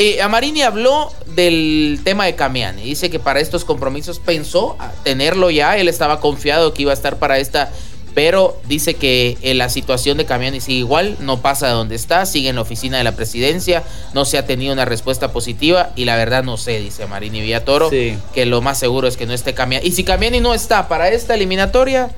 [0.00, 2.82] Eh, Amarini habló del tema de Camiani.
[2.84, 5.76] Dice que para estos compromisos pensó tenerlo ya.
[5.76, 7.70] Él estaba confiado que iba a estar para esta.
[8.14, 12.26] Pero dice que eh, la situación de Camiani sigue igual, no pasa de donde está,
[12.26, 16.04] sigue en la oficina de la presidencia, no se ha tenido una respuesta positiva y
[16.04, 18.18] la verdad no sé, dice Marini Villatoro, Sí.
[18.34, 19.86] que lo más seguro es que no esté Camiani.
[19.86, 22.10] Y si Camiani no está para esta eliminatoria,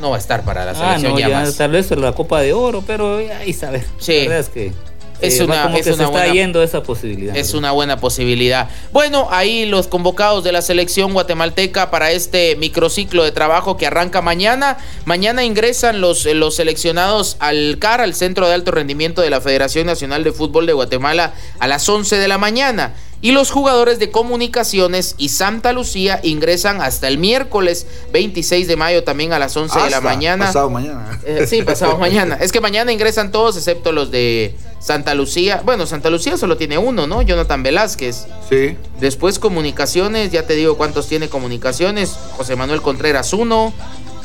[0.00, 1.56] no va a estar para la Ah, selección no, ya, ya más.
[1.56, 3.84] tal vez la Copa de Oro, pero ahí saber.
[3.98, 4.12] Sí.
[4.14, 4.72] La verdad es que
[5.20, 7.36] Es eh, una- como es que se una está buena- yendo esa posibilidad.
[7.36, 8.68] Es una buena posibilidad.
[8.92, 14.22] Bueno, ahí los convocados de la selección guatemalteca para este microciclo de trabajo que arranca
[14.22, 14.78] mañana.
[15.04, 19.40] Mañana ingresan los, eh, los seleccionados al CAR, al Centro de Alto Rendimiento de la
[19.40, 22.94] Federación Nacional de Fútbol de Guatemala, a las 11 de la mañana.
[23.20, 29.02] Y los jugadores de Comunicaciones y Santa Lucía ingresan hasta el miércoles 26 de mayo
[29.02, 30.46] también a las 11 de la mañana.
[30.46, 31.20] Pasado mañana.
[31.24, 32.36] Eh, sí, pasado mañana.
[32.40, 35.62] Es que mañana ingresan todos excepto los de Santa Lucía.
[35.64, 37.22] Bueno, Santa Lucía solo tiene uno, ¿no?
[37.22, 38.26] Jonathan Velázquez.
[38.48, 38.76] Sí.
[39.00, 42.10] Después comunicaciones, ya te digo cuántos tiene comunicaciones.
[42.36, 43.72] José Manuel Contreras uno.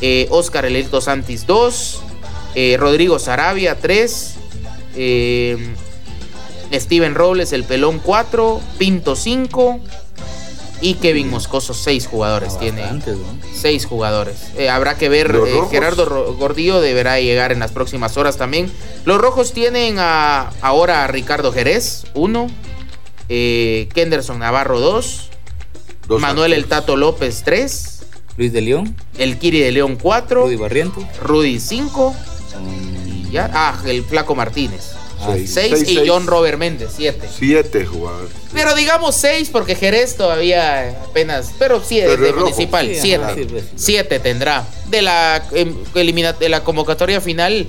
[0.02, 2.02] eh, Oscar Elito Santis 2,
[2.56, 4.34] eh, Rodrigo Sarabia 3,
[4.98, 5.76] eh,
[6.74, 9.80] Steven Robles el Pelón 4, Pinto 5
[10.82, 12.82] y Kevin Moscoso 6 jugadores tiene.
[12.82, 13.26] Bastantes, ¿no?
[13.56, 14.52] 6 jugadores.
[14.58, 15.62] Eh, habrá que ver, eh.
[15.72, 18.72] Gerardo Gordillo deberá llegar en las próximas horas también.
[19.06, 22.48] Los rojos tienen a, ahora a Ricardo Jerez 1,
[23.28, 25.30] Kenderson Navarro 2,
[26.08, 26.66] Dos Manuel El.
[26.66, 28.06] Tato López 3,
[28.38, 31.08] Luis de León, el Kiri de León 4, Rudy Barriento.
[31.22, 33.50] Rudy 5 um, y ya.
[33.54, 34.96] Ah, el Flaco Martínez.
[35.26, 35.52] Ah, Seis.
[35.54, 36.02] 6 y seis.
[36.08, 37.28] John Robert Méndez 7.
[37.38, 38.32] Siete jugadores.
[38.54, 43.24] Pero digamos 6 porque Jerez todavía apenas, pero sí Pero de municipal, Sí, 7.
[43.24, 43.70] ajá, sí, pues, sí.
[43.96, 44.66] 7 tendrá.
[44.90, 47.68] De la em, elimina- de la convocatoria final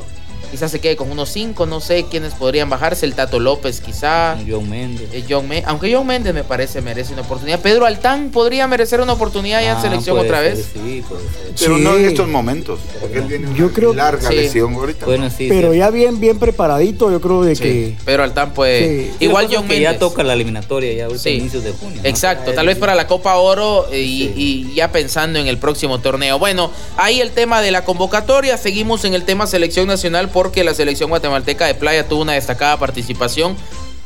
[0.55, 4.36] quizás se quede con unos 5, no sé quiénes podrían bajarse, el Tato López quizá.
[4.48, 5.09] John Méndez.
[5.12, 7.59] eh, John Me- aunque John Méndez me parece merece una oportunidad.
[7.59, 10.66] Pedro Altán podría merecer una oportunidad ya en Ah, selección puede otra ser, vez.
[10.72, 11.52] Sí, puede ser.
[11.59, 11.82] Pero Sí.
[11.82, 12.78] no en estos momentos.
[13.00, 14.36] Porque él tiene Yo una creo- larga Sí.
[14.36, 15.07] lesión ahorita.
[15.07, 15.46] Bueno, sí.
[15.48, 15.78] Pero sí.
[15.78, 17.96] ya bien, bien preparadito, yo creo de Sí, que...
[18.05, 19.07] Pedro Altán puede.
[19.09, 19.12] Sí.
[19.20, 19.98] Igual John que ya Méndez.
[19.98, 22.00] toca la eliminatoria ya ahorita inicios de junio.
[22.00, 22.09] ¿no?
[22.09, 24.32] Exacto, Ya tal vez para la Copa Oro y, Sí.
[24.36, 26.38] y ya pensando en el próximo torneo.
[26.38, 30.74] Bueno, ahí el tema de la convocatoria, seguimos en el tema selección nacional porque la
[30.74, 33.57] selección guatemalteca de playa tuvo una destacada participación.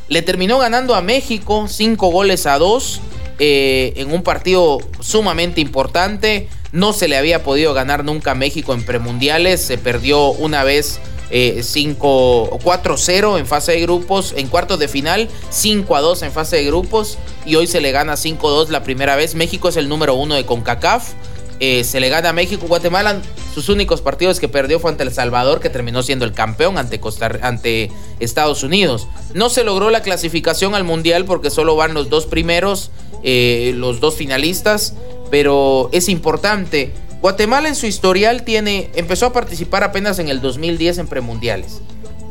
[0.07, 3.01] Le terminó ganando a México cinco goles a dos
[3.39, 6.47] eh, en un partido sumamente importante.
[6.71, 11.01] No se le había podido ganar nunca a México en premundiales, se perdió una vez
[11.29, 16.31] eh, 5 4-0 en fase de grupos, en cuartos de final, 5 a 2 en
[16.31, 19.35] fase de grupos y hoy se le gana 5-2 la primera vez.
[19.35, 21.11] México es el número uno de CONCACAF.
[21.59, 23.21] Eh, se le gana a México, Guatemala.
[23.53, 26.99] Sus únicos partidos que perdió fue ante El Salvador, que terminó siendo el campeón ante,
[26.99, 29.07] Costa, ante Estados Unidos.
[29.33, 32.91] No se logró la clasificación al Mundial porque solo van los dos primeros,
[33.23, 34.93] eh, los dos finalistas,
[35.29, 36.93] pero es importante.
[37.21, 41.81] Guatemala en su historial tiene, empezó a participar apenas en el 2010 en premundiales.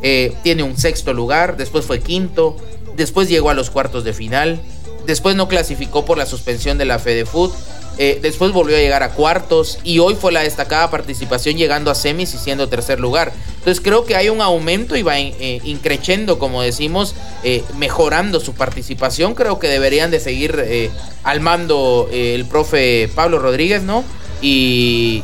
[0.02, 2.56] Eh, tiene un sexto lugar, después fue quinto,
[2.96, 4.60] después llegó a los cuartos de final,
[5.06, 7.52] después no clasificó por la suspensión de la FedeFoot,
[7.98, 11.94] eh, después volvió a llegar a cuartos y hoy fue la destacada participación llegando a
[11.94, 13.32] semis y siendo tercer lugar.
[13.58, 18.54] Entonces creo que hay un aumento y va eh, increciendo, como decimos, eh, mejorando su
[18.54, 19.34] participación.
[19.34, 20.90] Creo que deberían de seguir eh,
[21.22, 24.04] al mando el profe Pablo Rodríguez, ¿no?
[24.40, 25.22] Y,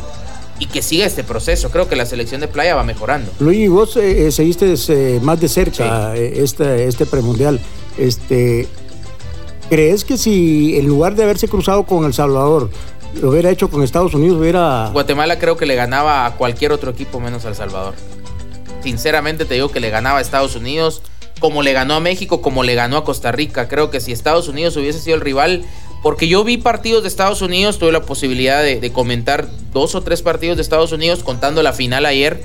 [0.59, 1.71] y que siga este proceso.
[1.71, 3.31] Creo que la selección de playa va mejorando.
[3.39, 7.61] Luis, vos seguiste más de cerca este, este premundial.
[7.97, 8.67] Este,
[9.69, 12.71] ¿Crees que si en lugar de haberse cruzado con El Salvador,
[13.21, 14.91] lo hubiera hecho con Estados Unidos, hubiera...
[14.93, 17.95] Guatemala creo que le ganaba a cualquier otro equipo menos a El Salvador.
[18.83, 21.03] Sinceramente te digo que le ganaba a Estados Unidos,
[21.41, 23.69] como le ganó a México, como le ganó a Costa Rica.
[23.69, 25.65] Creo que si Estados Unidos hubiese sido el rival,
[26.03, 30.03] porque yo vi partidos de Estados Unidos, tuve la posibilidad de, de comentar dos o
[30.03, 32.43] tres partidos de Estados Unidos, contando la final ayer,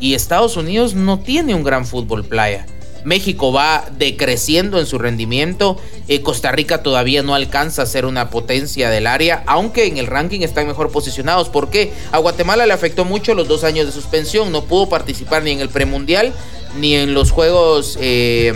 [0.00, 2.66] y Estados Unidos no tiene un gran fútbol playa.
[3.04, 5.78] México va decreciendo en su rendimiento.
[6.08, 10.06] Eh, Costa Rica todavía no alcanza a ser una potencia del área, aunque en el
[10.06, 11.48] ranking están mejor posicionados.
[11.48, 11.92] ¿Por qué?
[12.12, 14.52] A Guatemala le afectó mucho los dos años de suspensión.
[14.52, 16.32] No pudo participar ni en el premundial
[16.76, 18.54] ni en los juegos eh,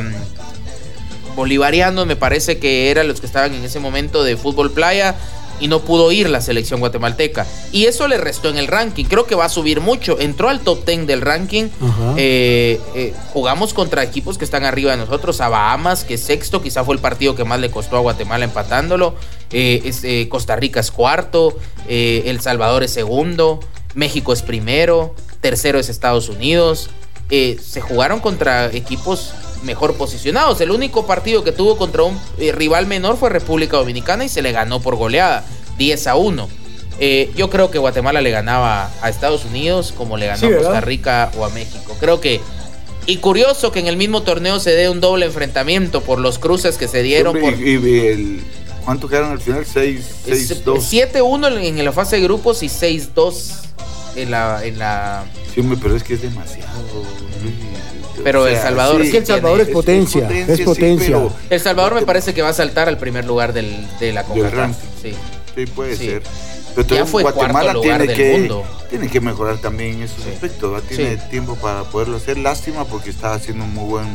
[1.35, 5.17] bolivarianos, me parece que eran los que estaban en ese momento de fútbol playa.
[5.61, 7.47] Y no pudo ir la selección guatemalteca.
[7.73, 9.05] Y eso le restó en el ranking.
[9.05, 10.19] Creo que va a subir mucho.
[10.19, 11.69] Entró al top 10 del ranking.
[12.17, 15.41] Eh, eh, jugamos contra equipos que están arriba de nosotros.
[15.41, 18.45] A Bahamas, que es sexto, quizá fue el partido que más le costó a Guatemala
[18.45, 19.15] empatándolo.
[19.51, 21.57] Eh, es, eh, Costa Rica es cuarto.
[21.89, 23.61] El Salvador es segundo.
[23.95, 25.15] México es primero.
[25.41, 26.91] Tercero es Estados Unidos.
[27.31, 29.33] Se jugaron contra equipos
[29.65, 30.61] mejor posicionados.
[30.61, 34.43] El único partido que tuvo contra un eh, rival menor fue República Dominicana y se
[34.43, 35.45] le ganó por goleada,
[35.79, 36.49] 10 a 1.
[37.01, 40.57] Eh, yo creo que Guatemala le ganaba a Estados Unidos como le ganó Sí, a.
[40.59, 41.97] Costa Rica o a México.
[41.99, 42.41] Creo que.
[43.07, 46.77] Y curioso que en el mismo torneo se dé un doble enfrentamiento por los cruces
[46.79, 47.39] que se dieron.
[47.39, 48.41] Por, y, y el,
[48.85, 49.65] ¿Cuánto quedaron al final?
[49.65, 50.93] 6, 6, 2.
[50.93, 53.53] 7-1 en la fase de grupos y 6-2
[54.17, 55.25] en la, en la.
[55.55, 56.71] Sí, pero es que es demasiado.
[58.25, 61.07] Pero O El Salvador Es que El Salvador es potencia, es sí, potencia.
[61.09, 64.25] pero- El Salvador me parece que va a saltar al primer lugar del, de la
[64.25, 64.77] CONCACAF.
[65.01, 65.13] Sí.
[65.55, 66.07] Sí, puede Sí.
[66.07, 66.23] ser.
[66.23, 66.31] Ya
[66.75, 68.65] Pero entonces fue Guatemala cuarto lugar tiene del que, mundo.
[68.91, 70.31] tiene que mejorar también en esos Sí.
[70.35, 70.73] aspectos.
[70.75, 70.81] ¿va?
[70.81, 71.23] Tiene Sí.
[71.31, 72.37] tiempo para poderlo hacer.
[72.39, 74.07] Lástima porque está haciendo un muy buen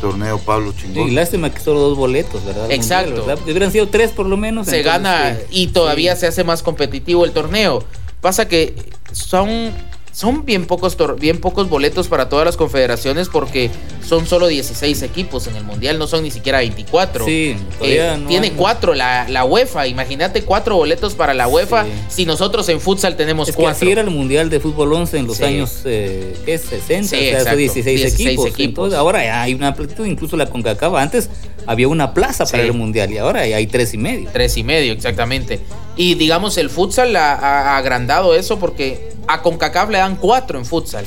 [0.00, 1.08] torneo Pablo Sí, Chingón.
[1.08, 2.68] y lástima que solo dos boletos, ¿verdad?
[2.72, 3.24] Exacto.
[3.26, 3.38] ¿verdad?
[3.44, 4.66] Hubieran sido tres por lo menos.
[4.66, 5.44] se entonces, gana sí.
[5.50, 7.84] y todavía se hace más competitivo el torneo.
[8.20, 8.74] Pasa que
[9.12, 9.70] son
[10.12, 13.70] son bien pocos, bien pocos boletos para todas las confederaciones porque
[14.06, 17.24] son solo 16 equipos en el Mundial, no son ni siquiera 24.
[17.24, 22.68] Sí, eh, tiene cuatro la, la, UEFA, imagínate cuatro boletos para la UEFA si nosotros
[22.68, 23.70] en futsal tenemos es cuatro.
[23.72, 26.58] Que así era el Mundial de Fútbol 11 en los años eh, ¿qué?
[26.58, 28.52] 60, sí, o sea, 16, equipos.
[28.58, 31.30] Entonces, ahora hay una amplitud, incluso la CONCACAF antes
[31.66, 34.28] había una plaza para el Mundial y ahora hay tres y medio.
[34.32, 35.60] Tres y medio, exactamente.
[35.96, 40.64] Y digamos, el futsal ha, ha agrandado eso porque a CONCACAF le dan cuatro en
[40.64, 41.04] futsal.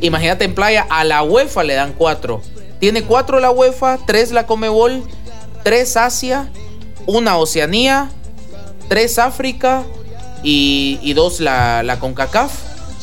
[0.00, 2.27] Imagínate en playa, a la UEFA le dan cuatro.
[2.78, 5.02] Tiene cuatro la UEFA, tres la Comebol,
[5.64, 6.48] tres Asia,
[7.06, 8.10] una Oceanía,
[8.88, 9.84] tres África
[10.42, 12.52] y, dos la, la CONCACAF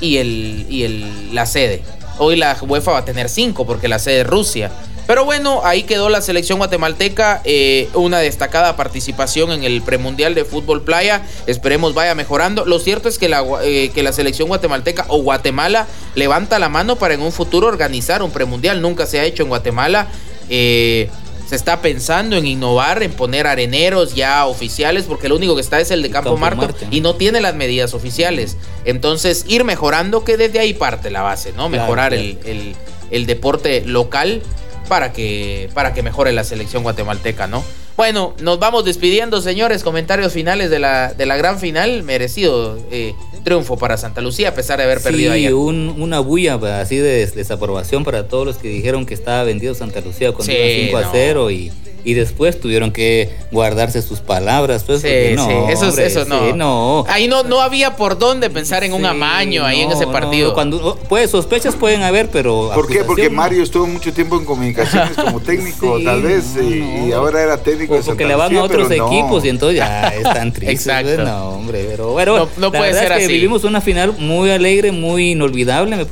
[0.01, 1.83] y, el, y el, la sede.
[2.17, 4.71] Hoy la UEFA va a tener cinco porque la sede es Rusia.
[5.07, 10.45] Pero bueno, ahí quedó la selección guatemalteca, eh, una destacada participación en el premundial de
[10.45, 11.21] fútbol playa.
[11.45, 12.65] Esperemos vaya mejorando.
[12.65, 16.95] Lo cierto es que la, eh, que la selección guatemalteca o Guatemala levanta la mano
[16.95, 18.81] para en un futuro organizar un premundial.
[18.81, 20.07] Nunca se ha hecho en Guatemala.
[20.49, 21.09] Eh,
[21.47, 25.79] se está pensando en innovar, en poner areneros ya oficiales, porque lo único que está
[25.79, 28.57] es el de Campo, Marto y no tiene las medidas oficiales.
[28.83, 31.69] Entonces, ir mejorando, que desde ahí parte la base, ¿no?
[31.69, 32.75] Mejorar El, el,
[33.11, 34.41] el deporte local
[34.85, 37.63] para que, para que mejore la selección guatemalteca, ¿no?
[37.97, 39.83] Bueno, nos vamos despidiendo, señores.
[39.83, 42.03] Comentarios finales de la, de la gran final.
[42.03, 43.13] Merecido eh,
[43.45, 45.53] triunfo para Santa Lucía, a pesar de haber perdido ayer.
[45.53, 50.01] Un, una bulla así de desaprobación para todos los que dijeron que estaba vendido Santa
[50.01, 51.71] Lucía con 5 a 0 y
[52.05, 54.83] y después tuvieron que guardarse sus palabras.
[54.83, 57.03] Pues, sí, no, sí, eso, eso no.
[57.09, 60.53] Ahí no, no había por dónde pensar en un amaño ahí en ese partido.
[60.53, 62.71] cuando, pues sospechas pueden haber, pero.
[62.73, 63.03] ¿Por qué?
[63.03, 67.99] Porque Mario estuvo mucho tiempo en comunicaciones como técnico, tal vez, y, ahora era técnico.
[68.05, 70.83] porque le van a otros equipos y entonces ya están tristes.
[70.85, 71.23] Pues, Exacto.
[71.23, 73.27] No, hombre, pero bueno, no, puede ser así.
[73.27, 76.05] Vivimos una final muy alegre, muy inolvidable.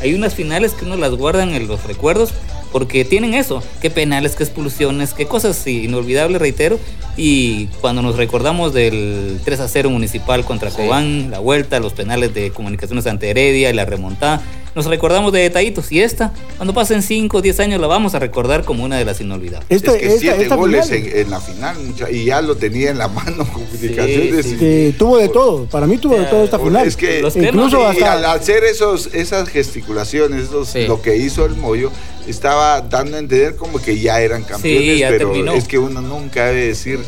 [0.00, 2.30] hay unas finales que uno las guardan en los recuerdos
[2.72, 6.78] porque tienen eso, qué penales, qué expulsiones, qué cosas inolvidables, reitero.
[7.16, 12.32] Y cuando nos recordamos del 3 a 0 municipal contra Cobán, la vuelta, los penales
[12.32, 14.42] de comunicaciones ante Heredia y la remontada,
[14.74, 15.90] nos recordamos de detallitos.
[15.92, 19.04] Y esta, cuando pasen 5 o 10 años, la vamos a recordar como una de
[19.04, 19.66] las inolvidables.
[19.68, 21.76] Este, es que siete goles en, la final,
[22.10, 24.46] y ya lo tenía en la mano comunicaciones.
[24.46, 26.86] Sí, tuvo de todo, para mí tuvo de todo esta final.
[26.86, 31.90] Es que incluso al, hacer esos, esas gesticulaciones, lo que hizo el Moyo,
[32.30, 36.68] estaba dando a entender como que ya eran campeones, pero es que uno nunca debe
[36.68, 37.00] decir,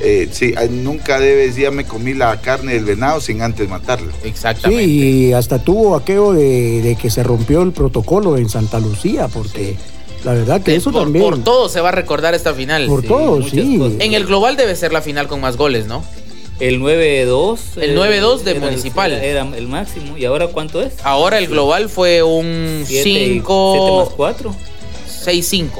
[0.00, 4.12] eh, sí, nunca debe decir, ya me comí la carne del venado sin antes matarlo.
[4.24, 4.84] Exactamente.
[4.84, 9.76] Sí, y hasta tuvo aquello de, que se rompió el protocolo en Santa Lucía, porque...
[10.24, 11.24] La verdad que eso también.
[11.24, 12.86] Por todo se va a recordar esta final.
[12.86, 13.82] Por todo, sí.
[13.98, 16.04] En el global debe ser la final con más goles, ¿no?
[16.60, 17.58] El 9-2.
[17.80, 19.12] El 9-2 de Municipal.
[19.12, 20.16] Era, el máximo.
[20.16, 20.94] ¿Y ahora cuánto es?
[21.02, 23.74] Ahora el global fue un 5.
[23.74, 24.54] 7 más 4.
[25.24, 25.70] 6-5.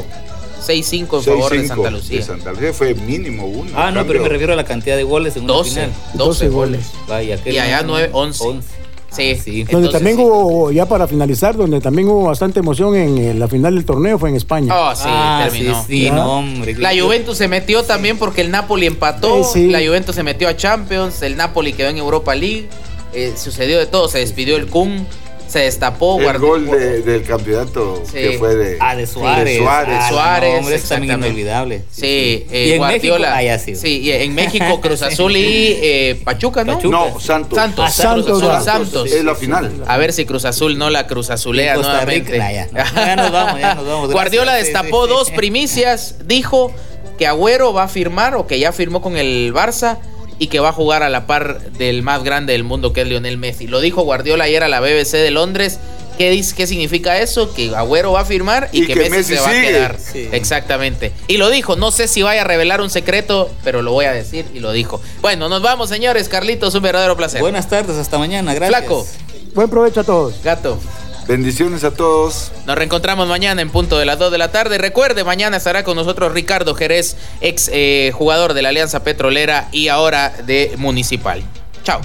[0.67, 2.19] 6-5 en favor de Santa Lucía.
[2.19, 3.71] De Santa Lucía fue mínimo uno.
[3.75, 5.93] Ah, no, pero me refiero a la cantidad de goles en 12, final.
[6.15, 6.87] 12, goles.
[7.09, 8.45] Vaya, y allá 9, 11.
[8.45, 8.82] 11.
[9.13, 9.65] Sí, sí.
[9.65, 13.85] Donde también hubo, ya para finalizar, donde también hubo bastante emoción en la final del
[13.85, 14.75] torneo fue en España.
[14.75, 15.85] Oh, sí, ah, terminó.
[15.87, 16.75] Sí, no, hombre.
[16.75, 19.43] La Juventus se metió también porque el Napoli empató.
[19.55, 21.23] La Juventus se metió a Champions.
[21.23, 22.69] El Napoli quedó en Europa League.
[23.13, 24.09] Eh, sucedió de todo.
[24.09, 25.07] Se despidió el Kun
[25.53, 26.19] se destapó.
[26.19, 29.45] El gol del campeonato que fue de, ah, de Suárez.
[29.45, 29.99] De Suárez.
[30.01, 31.83] Ah, Suárez hombre, es también inolvidable.
[31.91, 33.37] Sí, eh, y en Guardiola.
[33.37, 33.99] México, ah, sí.
[33.99, 36.81] y en México Cruz Azul y eh, Pachuca, ¿no?
[36.81, 37.59] No, Santos.
[37.59, 37.85] Santos.
[37.87, 39.13] Ah, Santos, Cruz Azul, Santos.
[39.13, 39.85] Es la final.
[39.87, 42.39] A ver si Cruz Azul no la Cruz Azulea nuevamente.
[42.39, 44.11] ya, ya, nos vamos, ya nos vamos.
[44.11, 46.17] Guardiola destapó dos primicias.
[46.25, 46.73] Dijo
[47.19, 49.99] que Agüero va a firmar o que ya firmó con el Barça
[50.43, 53.07] y que va a jugar a la par del más grande del mundo que es
[53.07, 53.69] Lionel Messi.
[53.69, 55.79] Lo dijo Guardiola ayer a la BBC de Londres
[56.19, 57.55] ¿Qué, dice, ¿Qué significa eso?
[57.55, 59.99] Que Agüero va a firmar y, que, Messi, se va a quedar.
[60.33, 61.13] Exactamente.
[61.29, 64.13] Y lo dijo, no sé si vaya a revelar un secreto, pero lo voy a
[64.13, 65.01] decir y lo dijo.
[65.21, 66.29] Bueno, nos vamos, señores.
[66.29, 67.41] Carlitos, un verdadero placer.
[67.41, 68.53] Buenas tardes, hasta mañana.
[68.53, 68.81] Gracias.
[68.81, 69.07] Flaco.
[69.55, 70.43] Buen provecho a todos.
[70.43, 70.79] Gato.
[71.27, 72.53] Bendiciones a todos.
[72.67, 74.79] Nos reencontramos mañana en punto de las 2 de la tarde.
[74.79, 79.89] Recuerde, mañana estará con nosotros Ricardo Jerez, ex eh, jugador de la Alianza Petrolera y
[79.89, 81.43] ahora de Municipal.
[81.85, 82.01] Chao.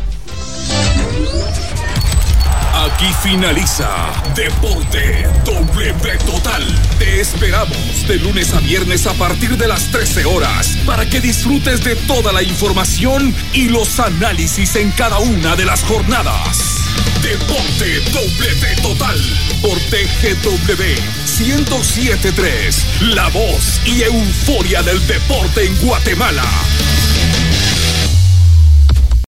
[2.73, 3.89] Aquí finaliza
[4.35, 6.63] Deporte W Total.
[6.99, 11.83] Te esperamos de lunes a viernes a partir de las 13 horas para que disfrutes
[11.83, 16.76] de toda la información y los análisis en cada una de las jornadas.
[17.21, 19.19] Deporte W Total
[19.61, 20.83] por TGW
[21.39, 22.85] 1073.
[23.01, 26.43] La voz y euforia del deporte en Guatemala.